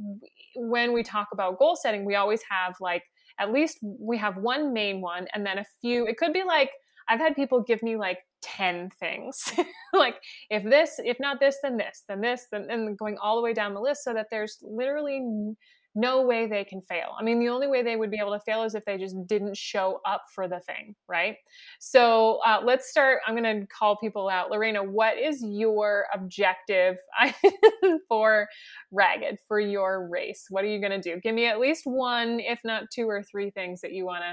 [0.56, 3.04] when we talk about goal setting we always have like
[3.39, 6.72] at least we have one main one and then a few it could be like
[7.10, 9.54] I've had people give me like 10 things.
[9.93, 10.16] like
[10.49, 13.54] if this, if not this, then this, then this, then and going all the way
[13.54, 15.22] down the list so that there's literally
[15.93, 17.15] no way they can fail.
[17.19, 19.15] I mean, the only way they would be able to fail is if they just
[19.27, 21.35] didn't show up for the thing, right?
[21.79, 23.19] So uh, let's start.
[23.27, 24.49] I'm going to call people out.
[24.49, 26.97] Lorena, what is your objective
[28.07, 28.47] for
[28.91, 30.45] Ragged, for your race?
[30.49, 31.19] What are you going to do?
[31.19, 34.23] Give me at least one, if not two or three things that you want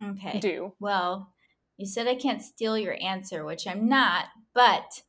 [0.00, 0.40] to okay.
[0.40, 0.72] do.
[0.80, 1.34] Well,
[1.76, 5.02] you said I can't steal your answer, which I'm not, but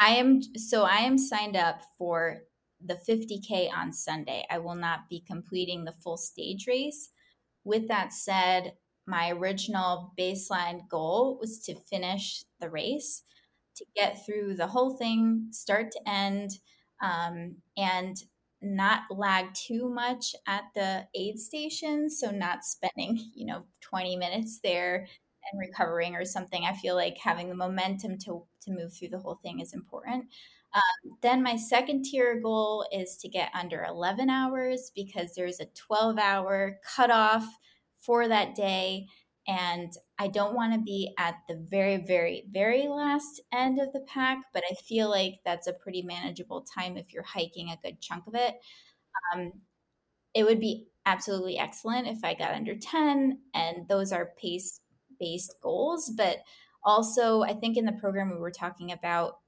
[0.00, 2.42] I am so I am signed up for
[2.86, 4.44] the 50K on Sunday.
[4.50, 7.10] I will not be completing the full stage race.
[7.64, 8.74] With that said,
[9.06, 13.24] my original baseline goal was to finish the race,
[13.76, 16.50] to get through the whole thing, start to end,
[17.02, 18.16] um, and
[18.60, 22.08] not lag too much at the aid station.
[22.08, 25.06] So, not spending, you know, 20 minutes there
[25.50, 29.18] and recovering or something, I feel like having the momentum to, to move through the
[29.18, 30.26] whole thing is important.
[30.74, 35.66] Um, then my second tier goal is to get under 11 hours because there's a
[35.74, 37.46] 12 hour cutoff
[38.00, 39.06] for that day.
[39.48, 44.00] And I don't want to be at the very, very, very last end of the
[44.00, 48.00] pack, but I feel like that's a pretty manageable time if you're hiking a good
[48.00, 48.54] chunk of it.
[49.34, 49.52] Um,
[50.34, 54.80] it would be absolutely excellent if I got under 10, and those are pace
[55.20, 56.10] based goals.
[56.16, 56.38] But
[56.84, 59.38] also, I think in the program we were talking about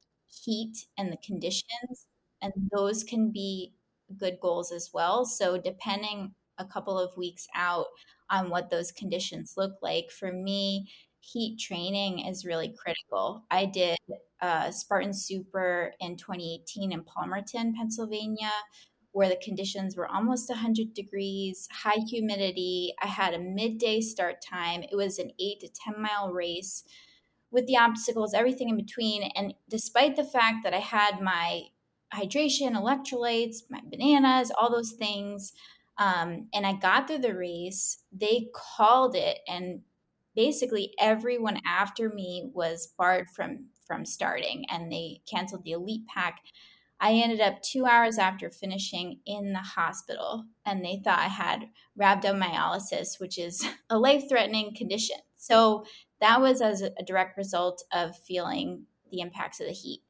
[0.45, 2.07] heat and the conditions,
[2.43, 3.75] and those can be
[4.17, 5.25] good goals as well.
[5.25, 7.87] So, depending a couple of weeks out
[8.31, 13.45] on what those conditions look like, for me, heat training is really critical.
[13.51, 13.99] I did
[14.41, 18.51] uh, Spartan Super in 2018 in Palmerton, Pennsylvania,
[19.13, 22.93] where the conditions were almost 100 degrees, high humidity.
[23.01, 24.83] I had a midday start time.
[24.83, 26.85] It was an eight to 10 mile race
[27.55, 29.23] with the obstacles, everything in between.
[29.37, 31.63] And despite the fact that I had my
[32.13, 35.53] hydration, electrolytes, my bananas, all those things,
[35.97, 39.83] um, and I got through the race, they called it, and
[40.35, 46.41] basically everyone after me was barred from from starting, and they canceled the elite pack.
[46.99, 51.69] I ended up two hours after finishing in the hospital, and they thought I had
[52.01, 55.19] rhabdomyolysis, which is a life threatening condition.
[55.37, 55.85] So
[56.25, 60.01] that was as a direct result of feeling the impacts of the heat.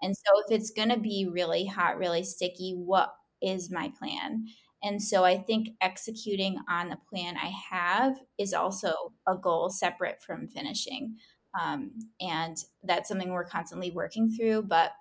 [0.00, 3.12] And so, if it's going to be really hot, really sticky, what
[3.42, 4.46] is my plan?
[4.82, 8.92] And so, I think executing on the plan I have is also
[9.26, 11.16] a goal separate from finishing.
[11.60, 11.90] Um,
[12.20, 14.62] and that's something we're constantly working through.
[14.62, 14.92] But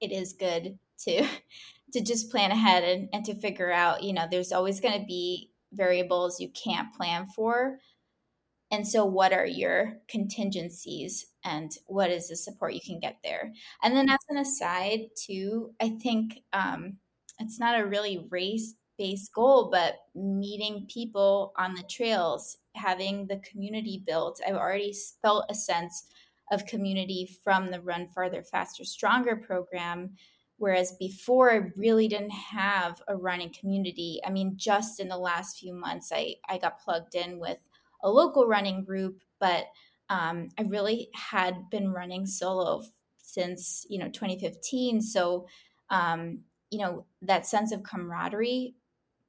[0.00, 1.26] it is good to
[1.92, 5.04] to just plan ahead and, and to figure out you know there's always going to
[5.06, 7.78] be variables you can't plan for
[8.72, 13.52] and so what are your contingencies and what is the support you can get there
[13.84, 16.96] and then as an aside too i think um,
[17.38, 23.40] it's not a really race based goal but meeting people on the trails having the
[23.48, 26.06] community built i've already felt a sense
[26.50, 30.10] of community from the Run Farther, Faster, Stronger program
[30.62, 34.20] Whereas before, I really didn't have a running community.
[34.24, 37.58] I mean, just in the last few months, I, I got plugged in with
[38.02, 39.66] a local running group, but
[40.08, 42.82] um, I really had been running solo
[43.18, 45.00] since, you know, 2015.
[45.00, 45.46] So,
[45.90, 46.40] um,
[46.70, 48.74] you know, that sense of camaraderie,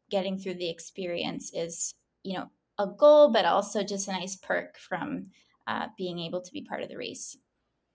[0.09, 4.77] getting through the experience is, you know, a goal, but also just a nice perk
[4.77, 5.27] from
[5.67, 7.37] uh, being able to be part of the race.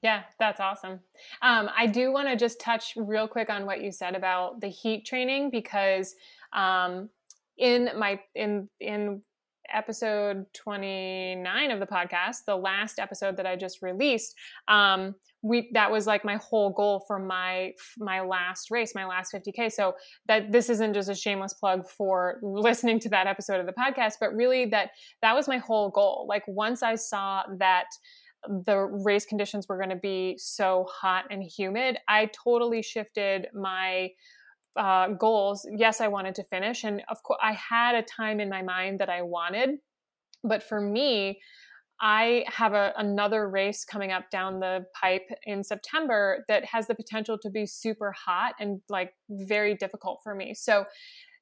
[0.02, 1.00] Yeah, that's awesome.
[1.42, 4.68] Um, I do want to just touch real quick on what you said about the
[4.68, 6.14] heat training because
[6.52, 7.10] um,
[7.56, 9.22] in my in in
[9.72, 14.34] episode 29 of the podcast the last episode that i just released
[14.68, 19.32] um we that was like my whole goal for my my last race my last
[19.32, 19.94] 50k so
[20.26, 24.14] that this isn't just a shameless plug for listening to that episode of the podcast
[24.20, 24.90] but really that
[25.22, 26.26] that was my whole goal.
[26.28, 27.86] Like once i saw that
[28.64, 34.10] the race conditions were going to be so hot and humid, I totally shifted my
[34.76, 35.66] uh, goals.
[35.76, 39.00] Yes, I wanted to finish, and of course, I had a time in my mind
[39.00, 39.78] that I wanted.
[40.44, 41.40] But for me,
[42.00, 46.94] I have a, another race coming up down the pipe in September that has the
[46.94, 50.54] potential to be super hot and like very difficult for me.
[50.54, 50.84] So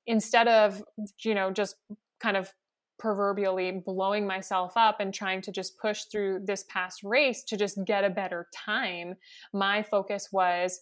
[0.07, 0.83] instead of,
[1.23, 1.77] you know, just
[2.21, 2.53] kind of
[2.99, 7.79] proverbially blowing myself up and trying to just push through this past race to just
[7.85, 9.15] get a better time.
[9.53, 10.81] My focus was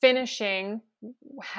[0.00, 0.80] finishing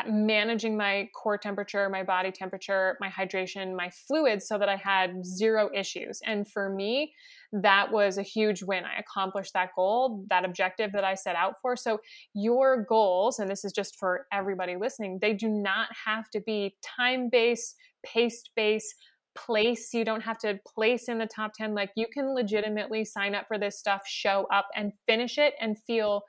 [0.08, 5.26] managing my core temperature, my body temperature, my hydration, my fluids so that I had
[5.26, 6.20] zero issues.
[6.26, 7.14] And for me,
[7.54, 8.84] that was a huge win.
[8.84, 11.76] I accomplished that goal, that objective that I set out for.
[11.76, 12.00] So,
[12.34, 16.76] your goals, and this is just for everybody listening, they do not have to be
[16.82, 18.96] time based, pace based,
[19.36, 19.94] place.
[19.94, 21.76] You don't have to place in the top 10.
[21.76, 25.78] Like you can legitimately sign up for this stuff, show up and finish it and
[25.86, 26.24] feel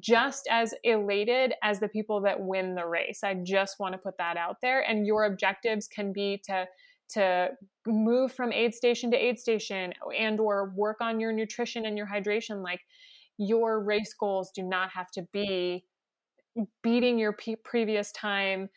[0.00, 3.20] just as elated as the people that win the race.
[3.22, 4.80] I just want to put that out there.
[4.80, 6.66] And your objectives can be to
[7.08, 7.50] to
[7.86, 12.06] move from aid station to aid station and or work on your nutrition and your
[12.06, 12.80] hydration like
[13.38, 15.84] your race goals do not have to be
[16.82, 18.68] beating your p- previous time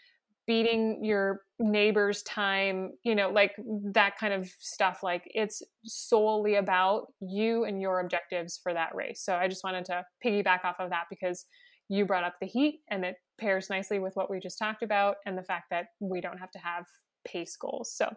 [0.49, 3.51] beating your neighbor's time, you know, like
[3.93, 5.03] that kind of stuff.
[5.03, 9.21] Like it's solely about you and your objectives for that race.
[9.23, 11.45] So I just wanted to piggyback off of that because
[11.87, 15.17] you brought up the heat and it pairs nicely with what we just talked about
[15.27, 16.85] and the fact that we don't have to have
[17.27, 17.93] pace goals.
[17.93, 18.11] So,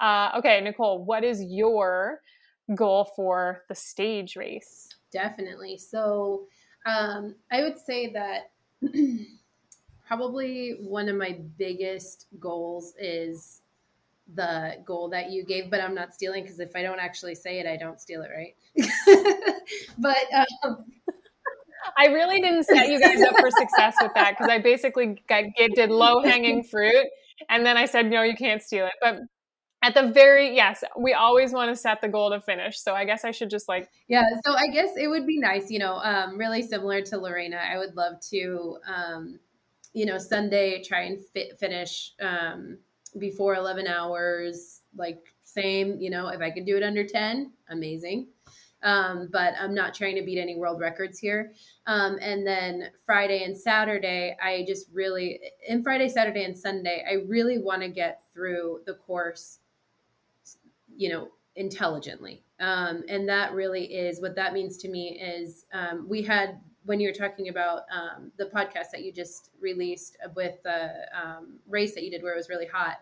[0.00, 2.18] uh, okay, Nicole, what is your
[2.74, 4.88] goal for the stage race?
[5.12, 5.78] Definitely.
[5.78, 6.46] So,
[6.86, 8.50] um, I would say that
[10.08, 13.60] probably one of my biggest goals is
[14.34, 17.60] the goal that you gave, but I'm not stealing because if I don't actually say
[17.60, 18.54] it, I don't steal it, right?
[19.98, 20.16] but
[20.64, 20.86] um,
[21.96, 25.44] I really didn't set you guys up for success with that because I basically got,
[25.74, 27.06] did low hanging fruit,
[27.50, 28.92] and then I said no, you can't steal it.
[29.02, 29.20] But
[29.82, 32.80] at the very yes, we always want to set the goal to finish.
[32.80, 34.24] So I guess I should just like yeah.
[34.44, 37.58] So I guess it would be nice, you know, um, really similar to Lorena.
[37.58, 38.78] I would love to.
[38.86, 39.40] Um,
[39.92, 42.78] you know, Sunday, try and fit, finish um,
[43.18, 48.28] before 11 hours, like same, you know, if I could do it under 10, amazing.
[48.82, 51.52] Um, but I'm not trying to beat any world records here.
[51.86, 57.24] Um, and then Friday and Saturday, I just really, in Friday, Saturday, and Sunday, I
[57.26, 59.58] really want to get through the course,
[60.96, 62.44] you know, intelligently.
[62.60, 67.00] Um, and that really is what that means to me is um, we had when
[67.00, 71.94] you were talking about um, the podcast that you just released with the um, race
[71.94, 73.00] that you did where it was really hot,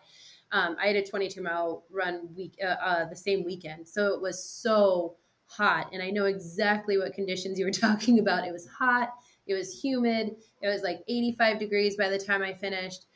[0.50, 4.20] um, I had a 22 mile run week uh, uh, the same weekend, so it
[4.20, 5.14] was so
[5.46, 8.44] hot, and I know exactly what conditions you were talking about.
[8.44, 9.14] It was hot,
[9.46, 13.06] it was humid, it was like 85 degrees by the time I finished,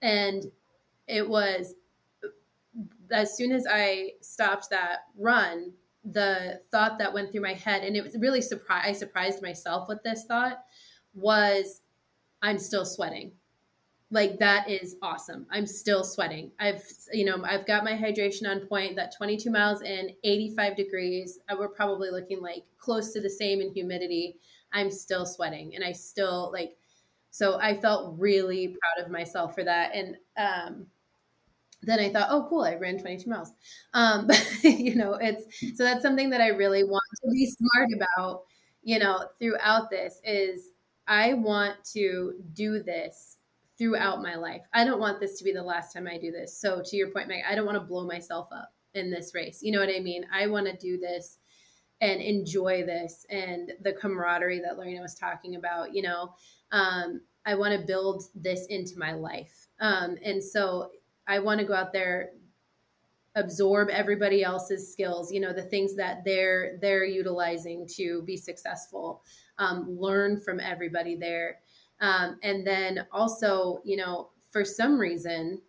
[0.00, 0.44] and
[1.08, 1.74] it was
[3.10, 5.72] as soon as I stopped that run,
[6.04, 8.86] the thought that went through my head, and it was really surprised.
[8.86, 10.64] I surprised myself with this thought
[11.14, 11.82] was,
[12.42, 13.32] I'm still sweating.
[14.12, 15.46] Like that is awesome.
[15.52, 16.50] I'm still sweating.
[16.58, 18.96] I've you know I've got my hydration on point.
[18.96, 21.38] That 22 miles in, 85 degrees.
[21.56, 24.38] We're probably looking like close to the same in humidity.
[24.72, 26.76] I'm still sweating, and I still like.
[27.30, 30.86] So I felt really proud of myself for that, and um,
[31.82, 33.52] then I thought, oh, cool, I ran 22 miles.
[33.94, 37.88] Um, but, you know, it's so that's something that I really want to be smart
[37.94, 38.42] about,
[38.82, 40.70] you know, throughout this is
[41.06, 43.38] I want to do this
[43.78, 44.62] throughout my life.
[44.74, 46.58] I don't want this to be the last time I do this.
[46.58, 49.60] So, to your point, Meg, I don't want to blow myself up in this race.
[49.62, 50.26] You know what I mean?
[50.32, 51.38] I want to do this
[52.02, 55.94] and enjoy this and the camaraderie that Lorena was talking about.
[55.94, 56.34] You know,
[56.72, 59.68] um, I want to build this into my life.
[59.80, 60.90] Um, and so
[61.30, 62.30] I want to go out there,
[63.36, 69.22] absorb everybody else's skills, you know, the things that they're they're utilizing to be successful,
[69.58, 71.60] um, learn from everybody there.
[72.00, 75.62] Um, and then also, you know, for some reason,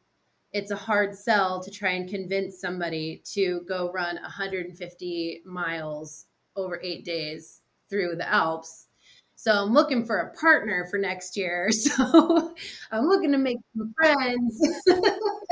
[0.51, 6.25] it's a hard sell to try and convince somebody to go run 150 miles
[6.55, 8.87] over eight days through the Alps.
[9.35, 11.69] So I'm looking for a partner for next year.
[11.81, 12.53] So
[12.91, 14.83] I'm looking to make some friends.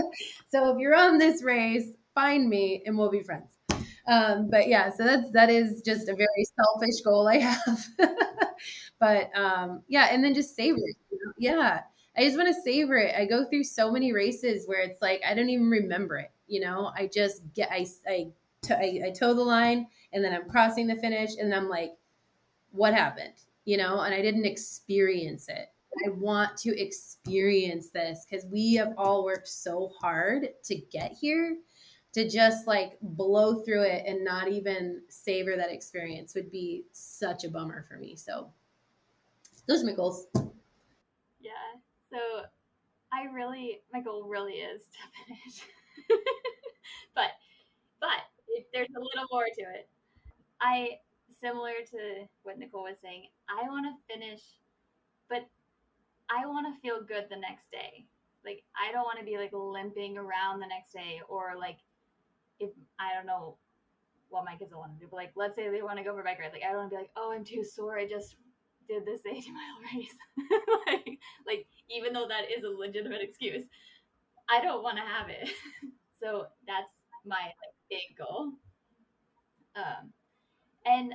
[0.49, 3.51] so if you're on this race, find me and we'll be friends.
[4.07, 7.85] Um, but yeah, so that's that is just a very selfish goal I have.
[8.99, 10.95] but um, yeah, and then just savor it.
[11.37, 11.81] Yeah,
[12.17, 13.15] I just want to savor it.
[13.15, 16.31] I go through so many races where it's like I don't even remember it.
[16.47, 18.27] You know, I just get I I,
[18.63, 21.91] t- I, I toe the line and then I'm crossing the finish and I'm like,
[22.71, 23.33] what happened?
[23.65, 25.67] You know, and I didn't experience it.
[26.05, 31.57] I want to experience this because we have all worked so hard to get here.
[32.13, 37.43] To just like blow through it and not even savor that experience would be such
[37.43, 38.15] a bummer for me.
[38.15, 38.51] So,
[39.67, 40.25] those are my goals.
[41.39, 41.51] Yeah.
[42.11, 42.17] So
[43.13, 45.61] I really, my goal really is to finish.
[47.13, 47.29] but,
[48.01, 48.25] but
[48.73, 49.87] there's a little more to it.
[50.59, 50.97] I,
[51.39, 54.41] similar to what Nicole was saying, I want to finish,
[55.29, 55.47] but
[56.29, 58.05] I want to feel good the next day.
[58.45, 61.77] Like, I don't want to be like limping around the next day or like,
[62.59, 63.57] if I don't know
[64.29, 66.13] what my kids will want to do, but like, let's say they want to go
[66.13, 66.51] for a bike ride.
[66.53, 67.97] Like, I don't want to be like, oh, I'm too sore.
[67.97, 68.35] I just
[68.87, 70.15] did this 80 mile race.
[70.87, 73.65] like, like, even though that is a legitimate excuse,
[74.49, 75.49] I don't want to have it.
[76.21, 76.91] so that's
[77.25, 78.51] my like big goal.
[79.75, 80.11] Um,
[80.85, 81.13] and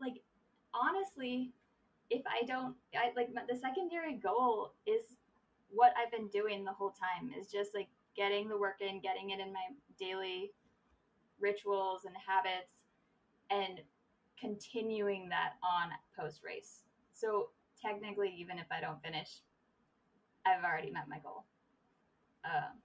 [0.00, 0.22] like
[0.74, 1.52] honestly,
[2.12, 5.06] if I don't, I like the secondary goal is
[5.70, 9.30] what I've been doing the whole time is just like getting the work in, getting
[9.30, 9.64] it in my
[9.98, 10.52] daily
[11.40, 12.72] rituals and habits,
[13.50, 13.80] and
[14.38, 16.80] continuing that on post race.
[17.14, 17.48] So
[17.80, 19.40] technically, even if I don't finish,
[20.44, 21.44] I've already met my goal.
[22.44, 22.78] Um,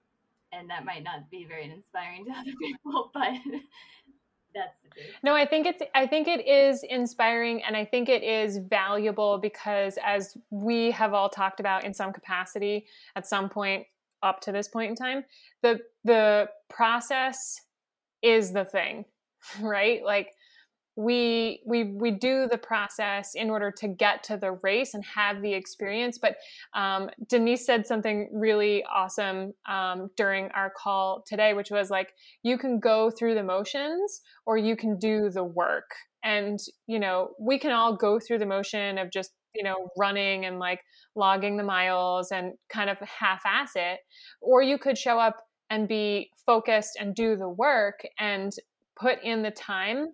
[0.52, 3.32] and that might not be very inspiring to other people, but
[4.58, 5.14] that's the truth.
[5.22, 9.38] No, I think it's I think it is inspiring and I think it is valuable
[9.38, 12.86] because as we have all talked about in some capacity
[13.16, 13.86] at some point
[14.22, 15.24] up to this point in time,
[15.62, 17.60] the the process
[18.22, 19.04] is the thing,
[19.60, 20.04] right?
[20.04, 20.32] Like
[20.98, 25.40] we we we do the process in order to get to the race and have
[25.42, 26.36] the experience but
[26.74, 32.12] um, denise said something really awesome um, during our call today which was like
[32.42, 35.90] you can go through the motions or you can do the work.
[36.24, 40.46] And you know we can all go through the motion of just you know running
[40.46, 40.80] and like
[41.14, 44.00] logging the miles and kind of half-ass it
[44.42, 45.36] or you could show up
[45.70, 48.52] and be focused and do the work and
[49.00, 50.08] put in the time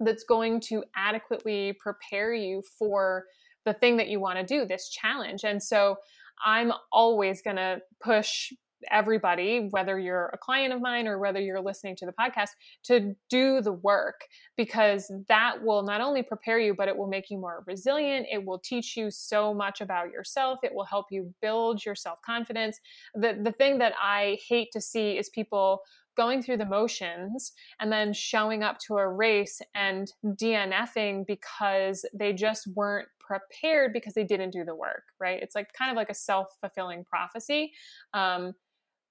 [0.00, 3.26] that's going to adequately prepare you for
[3.64, 5.44] the thing that you want to do, this challenge.
[5.44, 5.96] And so
[6.44, 8.52] I'm always going to push
[8.90, 12.50] everybody, whether you're a client of mine or whether you're listening to the podcast,
[12.84, 14.22] to do the work
[14.56, 18.26] because that will not only prepare you, but it will make you more resilient.
[18.30, 20.60] It will teach you so much about yourself.
[20.62, 22.80] It will help you build your self confidence.
[23.14, 25.80] The, the thing that I hate to see is people
[26.16, 32.32] going through the motions and then showing up to a race and DNFing because they
[32.32, 35.40] just weren't prepared because they didn't do the work, right?
[35.42, 37.72] It's like kind of like a self fulfilling prophecy.
[38.12, 38.54] Um,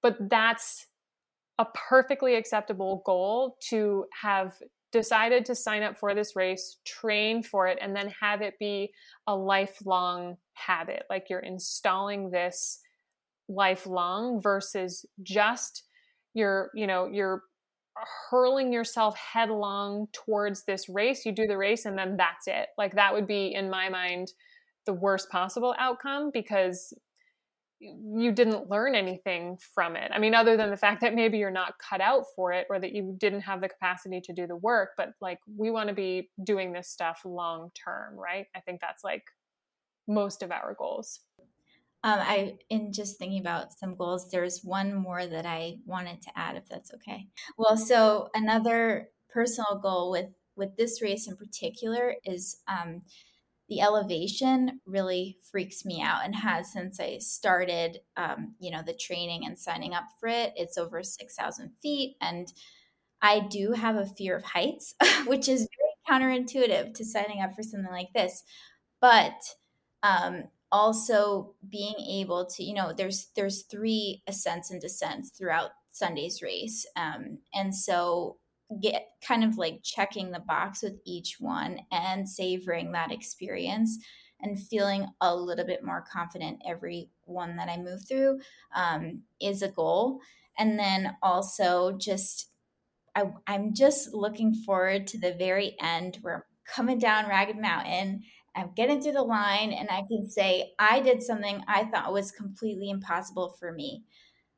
[0.02, 0.86] but that's
[1.58, 4.54] a perfectly acceptable goal to have
[4.92, 8.90] decided to sign up for this race, train for it, and then have it be
[9.26, 11.04] a lifelong habit.
[11.08, 12.80] Like you're installing this
[13.48, 15.84] lifelong versus just
[16.34, 17.42] you're you know you're
[18.30, 22.94] hurling yourself headlong towards this race you do the race and then that's it like
[22.94, 24.32] that would be in my mind
[24.86, 26.94] the worst possible outcome because
[27.80, 30.10] you didn't learn anything from it.
[30.14, 32.78] I mean, other than the fact that maybe you're not cut out for it or
[32.78, 35.94] that you didn't have the capacity to do the work, but like we want to
[35.94, 38.46] be doing this stuff long term, right?
[38.54, 39.24] I think that's like
[40.06, 41.20] most of our goals.
[42.02, 46.30] Um, I in just thinking about some goals, there's one more that I wanted to
[46.38, 47.28] add, if that's okay.
[47.58, 53.02] Well, so another personal goal with with this race in particular is um,
[53.68, 58.94] the elevation really freaks me out and has since I started, um, you know, the
[58.94, 60.52] training and signing up for it.
[60.56, 62.48] It's over six thousand feet, and
[63.22, 64.94] I do have a fear of heights,
[65.26, 68.42] which is very counterintuitive to signing up for something like this.
[69.00, 69.34] But
[70.02, 76.42] um, also being able to, you know, there's there's three ascents and descents throughout Sunday's
[76.42, 78.36] race, um, and so
[78.80, 83.98] get kind of like checking the box with each one and savoring that experience
[84.42, 88.40] and feeling a little bit more confident every one that I move through
[88.74, 90.20] um, is a goal.
[90.56, 92.50] And then also just
[93.14, 98.22] I, I'm just looking forward to the very end where I'm coming down Ragged Mountain.
[98.56, 102.32] I'm getting through the line, and I can say I did something I thought was
[102.32, 104.04] completely impossible for me.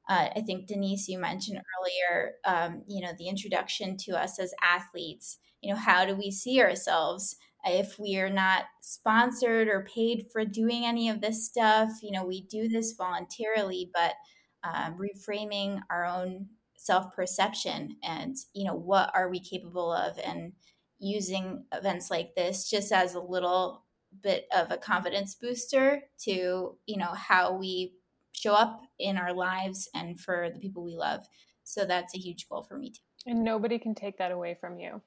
[0.08, 4.52] Uh, I think Denise, you mentioned earlier, um, you know, the introduction to us as
[4.62, 5.38] athletes.
[5.60, 10.44] You know, how do we see ourselves if we are not sponsored or paid for
[10.44, 11.90] doing any of this stuff?
[12.02, 14.14] You know, we do this voluntarily, but
[14.64, 16.46] um, reframing our own
[16.76, 20.52] self perception and you know what are we capable of and
[20.98, 23.81] using events like this just as a little
[24.22, 27.94] bit of a confidence booster to you know how we
[28.32, 31.24] show up in our lives and for the people we love.
[31.64, 33.30] So that's a huge goal for me too.
[33.30, 35.00] And nobody can take that away from you.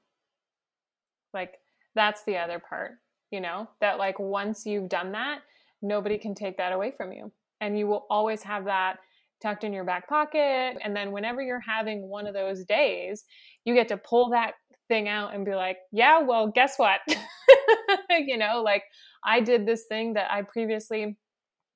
[1.34, 1.54] Like
[1.94, 2.92] that's the other part
[3.30, 5.40] you know that like once you've done that
[5.82, 7.32] nobody can take that away from you.
[7.60, 8.96] And you will always have that
[9.42, 10.76] tucked in your back pocket.
[10.82, 13.24] And then whenever you're having one of those days,
[13.64, 14.54] you get to pull that
[14.88, 17.00] thing out and be like, yeah, well, guess what?
[18.10, 18.84] you know, like
[19.24, 21.16] I did this thing that I previously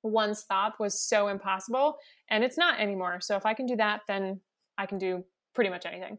[0.03, 1.97] once thought was so impossible
[2.29, 3.19] and it's not anymore.
[3.21, 4.39] So if I can do that, then
[4.77, 5.23] I can do
[5.53, 6.17] pretty much anything.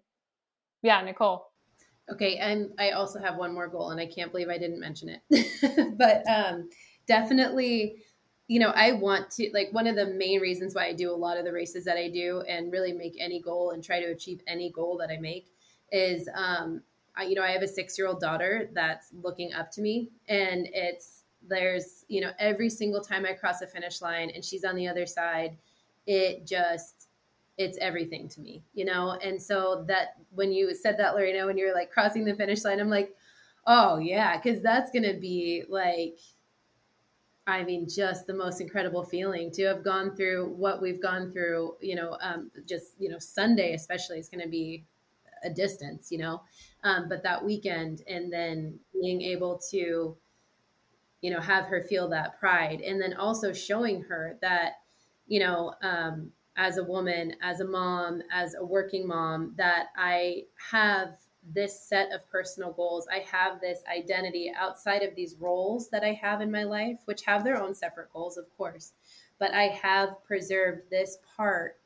[0.83, 1.47] Yeah, Nicole.
[2.13, 5.09] Okay, and I also have one more goal and I can't believe I didn't mention
[5.09, 5.97] it.
[5.99, 6.69] but um
[7.07, 7.97] definitely
[8.49, 11.17] you know, I want to like one of the main reasons why I do a
[11.17, 14.07] lot of the races that I do and really make any goal and try to
[14.07, 15.52] achieve any goal that I make
[15.93, 16.83] is, um,
[17.15, 20.11] I, you know, I have a six year old daughter that's looking up to me,
[20.29, 24.65] and it's there's, you know, every single time I cross a finish line and she's
[24.65, 25.57] on the other side,
[26.07, 27.09] it just
[27.59, 29.19] it's everything to me, you know.
[29.23, 32.81] And so that when you said that, Lorena, when you're like crossing the finish line,
[32.81, 33.15] I'm like,
[33.67, 36.19] oh yeah, because that's gonna be like
[37.47, 41.75] I mean, just the most incredible feeling to have gone through what we've gone through.
[41.81, 44.85] You know, um, just you know, Sunday especially is going to be
[45.45, 46.11] a distance.
[46.11, 46.43] You know,
[46.85, 50.17] um, but that weekend and then being able to,
[51.21, 54.75] you know, have her feel that pride, and then also showing her that,
[55.27, 60.43] you know, um, as a woman, as a mom, as a working mom, that I
[60.71, 61.15] have
[61.55, 63.09] this set of personal goals.
[63.11, 67.25] I have this identity outside of these roles that I have in my life, which
[67.25, 68.93] have their own separate goals, of course.
[69.39, 71.81] But I have preserved this part,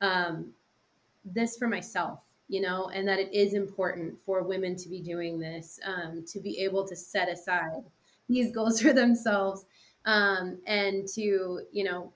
[0.00, 0.52] um,
[1.24, 2.20] this for myself,
[2.50, 6.40] you know, and that it is important for women to be doing this, um, to
[6.40, 7.84] be able to set aside
[8.28, 9.64] these goals for themselves,
[10.04, 12.12] um, and to, you know,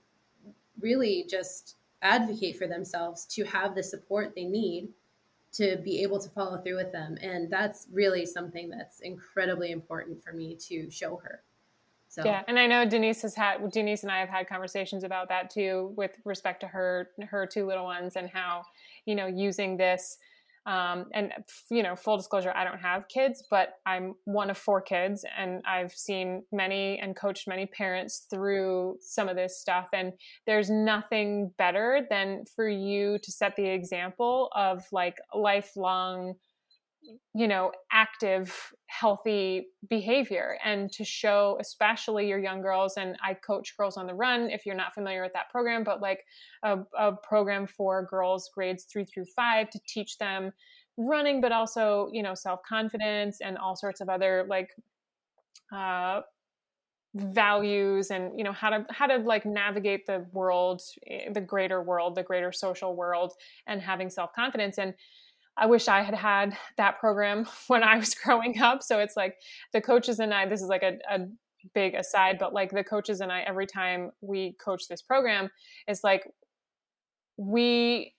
[0.81, 4.89] really just advocate for themselves to have the support they need
[5.53, 7.17] to be able to follow through with them.
[7.21, 11.43] And that's really something that's incredibly important for me to show her.
[12.09, 15.29] So yeah, and I know Denise has had Denise and I have had conversations about
[15.29, 18.63] that too, with respect to her her two little ones and how
[19.05, 20.17] you know using this
[20.65, 21.31] um, and
[21.69, 25.61] you know, full disclosure, I don't have kids, but I'm one of four kids, and
[25.65, 29.87] I've seen many and coached many parents through some of this stuff.
[29.93, 30.13] And
[30.47, 36.33] there's nothing better than for you to set the example of like lifelong
[37.33, 43.75] you know active healthy behavior and to show especially your young girls and i coach
[43.77, 46.23] girls on the run if you're not familiar with that program but like
[46.63, 50.51] a, a program for girls grades three through five to teach them
[50.97, 54.69] running but also you know self-confidence and all sorts of other like
[55.75, 56.21] uh,
[57.15, 61.81] values and you know how to how to like navigate the world eh, the greater
[61.81, 63.33] world the greater social world
[63.67, 64.77] and having self-confidence.
[64.77, 64.93] And
[65.57, 68.83] I wish I had had that program when I was growing up.
[68.83, 69.35] So it's like
[69.73, 71.19] the coaches and I, this is like a, a
[71.73, 75.49] big aside, but like the coaches and I, every time we coach this program,
[75.87, 76.29] it's like
[77.37, 78.13] we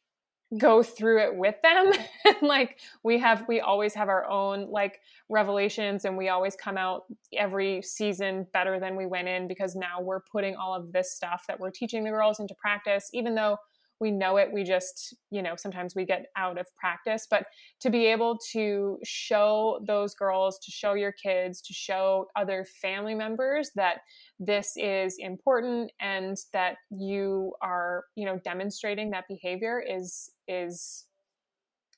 [0.59, 1.93] go through it with them.
[2.25, 6.79] and like we have, we always have our own like revelations and we always come
[6.79, 7.05] out
[7.37, 11.45] every season better than we went in because now we're putting all of this stuff
[11.49, 13.57] that we're teaching the girls into practice, even though
[14.01, 17.47] we know it we just you know sometimes we get out of practice but
[17.81, 23.15] to be able to show those girls to show your kids to show other family
[23.15, 23.99] members that
[24.39, 31.05] this is important and that you are you know demonstrating that behavior is is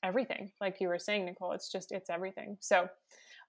[0.03, 2.87] everything like you were saying nicole it's just it's everything so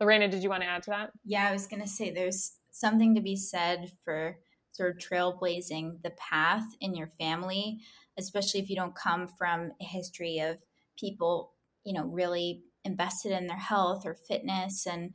[0.00, 1.10] Lorena, did you want to add to that?
[1.24, 4.38] Yeah, I was going to say there's something to be said for
[4.72, 7.80] sort of trailblazing the path in your family,
[8.20, 10.58] especially if you don't come from a history of
[10.98, 11.52] people,
[11.84, 14.86] you know, really invested in their health or fitness.
[14.86, 15.14] And,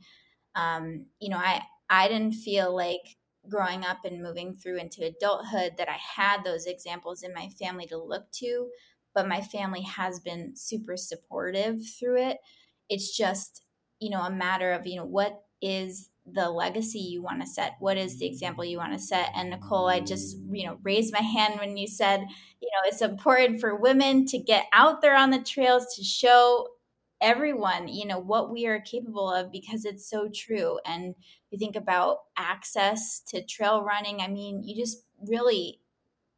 [0.54, 3.16] um, you know, I, I didn't feel like
[3.48, 7.86] growing up and moving through into adulthood that I had those examples in my family
[7.86, 8.68] to look to,
[9.14, 12.38] but my family has been super supportive through it.
[12.88, 13.64] It's just,
[14.00, 17.76] you know, a matter of, you know, what is the legacy you want to set
[17.78, 19.30] what is the example you want to set?
[19.34, 22.20] And nicole i just you know raised my hand when you said
[22.60, 26.68] you know it's important for women to get out there on the trails to show
[27.20, 30.78] everyone you know what we are capable of because it's so true.
[30.84, 31.14] And
[31.50, 35.80] you think about access to trail running i mean you just really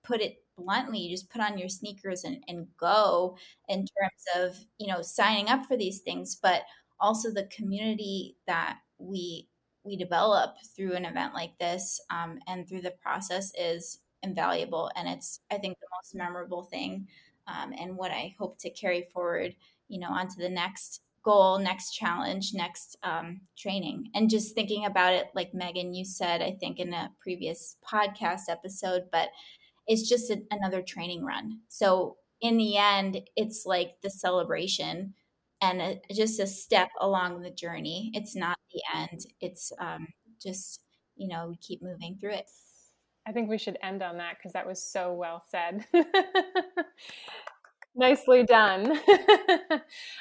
[0.05, 3.37] put it bluntly you just put on your sneakers and, and go
[3.69, 6.63] in terms of you know signing up for these things but
[7.01, 9.48] also the community that we
[9.89, 15.09] we develop through an event like this um, and through the process is invaluable and
[15.09, 17.07] it's i think the most memorable thing
[17.47, 19.55] um, and what i hope to carry forward
[19.89, 25.13] you know onto the next goal next challenge next um, training and just thinking about
[25.15, 29.29] it like megan you said i think in a previous podcast episode but
[29.87, 35.15] it's just a, another training run so in the end it's like the celebration
[35.61, 38.11] and a, just a step along the journey.
[38.15, 39.27] It's not the end.
[39.41, 40.07] It's um,
[40.43, 40.81] just,
[41.17, 42.51] you know, we keep moving through it.
[43.27, 45.85] I think we should end on that because that was so well said.
[47.95, 48.93] Nicely done.
[49.73, 49.81] um,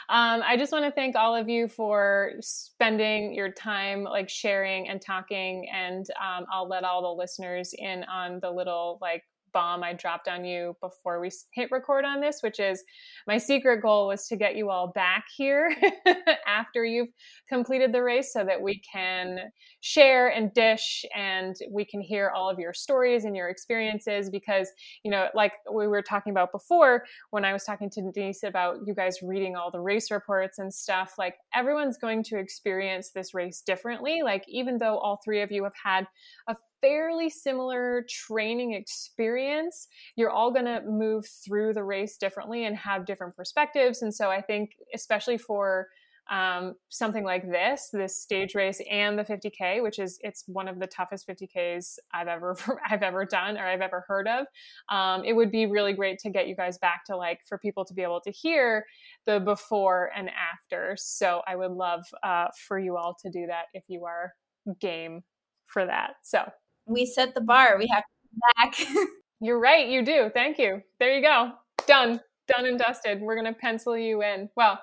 [0.09, 4.99] I just want to thank all of you for spending your time like sharing and
[4.99, 9.23] talking, and um, I'll let all the listeners in on the little like
[9.57, 12.83] bomb I dropped on you before we hit record on this, which is
[13.25, 15.75] my secret goal was to get you all back here
[16.47, 17.07] after you've
[17.49, 19.39] completed the race so that we can
[19.81, 24.29] share and dish and we can hear all of your stories and your experiences.
[24.29, 24.69] Because,
[25.03, 28.75] you know, like we were talking about before, when I was talking to Denise about
[28.85, 33.33] you guys reading all the race reports and stuff, like everyone's going to experience this
[33.33, 34.21] race differently.
[34.23, 36.05] Like, even though all three of you have had
[36.47, 42.75] a fairly similar training experience, you're all going to move through the race differently and
[42.77, 44.01] have different perspectives.
[44.01, 45.87] And so I think, especially for
[46.29, 50.79] um, something like this, this stage race and the 50k, which is it's one of
[50.79, 52.55] the toughest 50ks I've ever
[52.89, 54.45] I've ever done or I've ever heard of.
[54.89, 57.85] Um, it would be really great to get you guys back to like for people
[57.85, 58.85] to be able to hear
[59.25, 60.95] the before and after.
[60.97, 64.33] So I would love uh, for you all to do that if you are
[64.81, 65.23] game
[65.65, 66.15] for that.
[66.23, 66.49] So
[66.87, 67.77] we set the bar.
[67.77, 69.07] We have to come back.
[69.39, 69.87] You're right.
[69.87, 70.31] You do.
[70.33, 70.81] Thank you.
[70.99, 71.51] There you go.
[71.85, 72.19] Done.
[72.47, 73.21] Done and dusted.
[73.21, 74.49] We're going to pencil you in.
[74.55, 74.79] Well,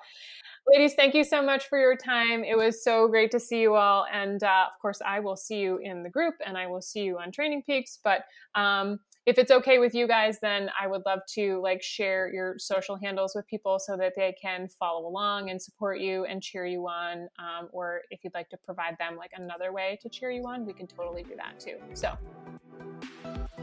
[0.72, 2.44] ladies, thank you so much for your time.
[2.44, 4.06] It was so great to see you all.
[4.12, 7.00] And uh, of course, I will see you in the group and I will see
[7.00, 7.98] you on Training Peaks.
[8.02, 8.24] But
[8.54, 12.56] um, if it's okay with you guys, then I would love to like share your
[12.58, 16.66] social handles with people so that they can follow along and support you and cheer
[16.66, 17.28] you on.
[17.38, 20.66] Um, or if you'd like to provide them like another way to cheer you on,
[20.66, 21.76] we can totally do that too.
[21.94, 22.12] So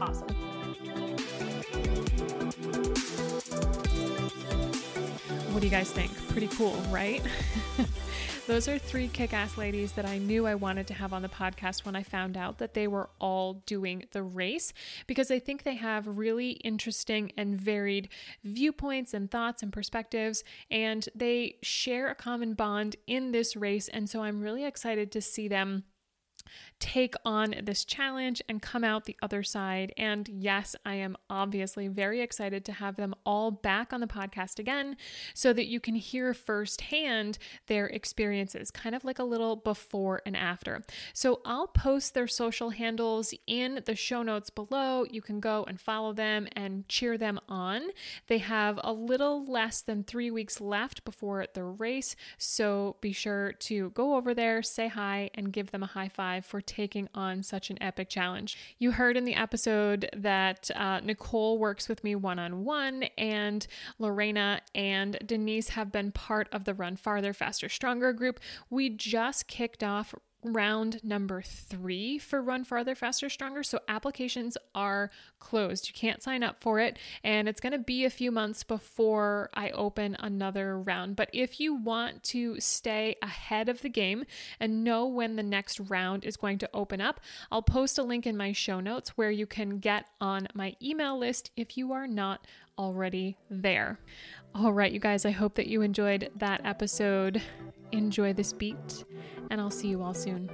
[0.00, 0.28] awesome.
[5.52, 6.10] What do you guys think?
[6.28, 7.22] Pretty cool, right?
[8.48, 11.28] Those are three kick ass ladies that I knew I wanted to have on the
[11.28, 14.72] podcast when I found out that they were all doing the race
[15.06, 18.08] because I think they have really interesting and varied
[18.42, 20.42] viewpoints and thoughts and perspectives,
[20.72, 23.86] and they share a common bond in this race.
[23.86, 25.84] And so I'm really excited to see them
[26.78, 29.92] take on this challenge and come out the other side.
[29.96, 34.58] And yes, I am obviously very excited to have them all back on the podcast
[34.58, 34.96] again
[35.34, 40.36] so that you can hear firsthand their experiences, kind of like a little before and
[40.36, 40.82] after.
[41.12, 45.04] So I'll post their social handles in the show notes below.
[45.08, 47.82] You can go and follow them and cheer them on.
[48.26, 52.16] They have a little less than three weeks left before the race.
[52.38, 56.41] So be sure to go over there, say hi, and give them a high five
[56.42, 58.58] for taking on such an epic challenge.
[58.78, 63.66] You heard in the episode that uh, Nicole works with me one on one, and
[63.98, 68.40] Lorena and Denise have been part of the Run Farther, Faster, Stronger group.
[68.70, 73.62] We just kicked off round number three for Run Farther, Faster, Stronger.
[73.62, 75.88] So applications are closed.
[75.88, 79.50] You can't sign up for it, and it's going to be a few months before
[79.54, 81.16] I open another round.
[81.16, 84.24] But if you want to stay ahead of the game
[84.58, 87.20] and know when the next round is going to open up,
[87.50, 91.18] I'll post a link in my show notes where you can get on my email
[91.18, 92.46] list if you are not
[92.78, 93.98] already there.
[94.54, 97.42] All right, you guys, I hope that you enjoyed that episode
[97.92, 99.04] enjoy this beat,
[99.50, 100.50] and I'll see you all soon.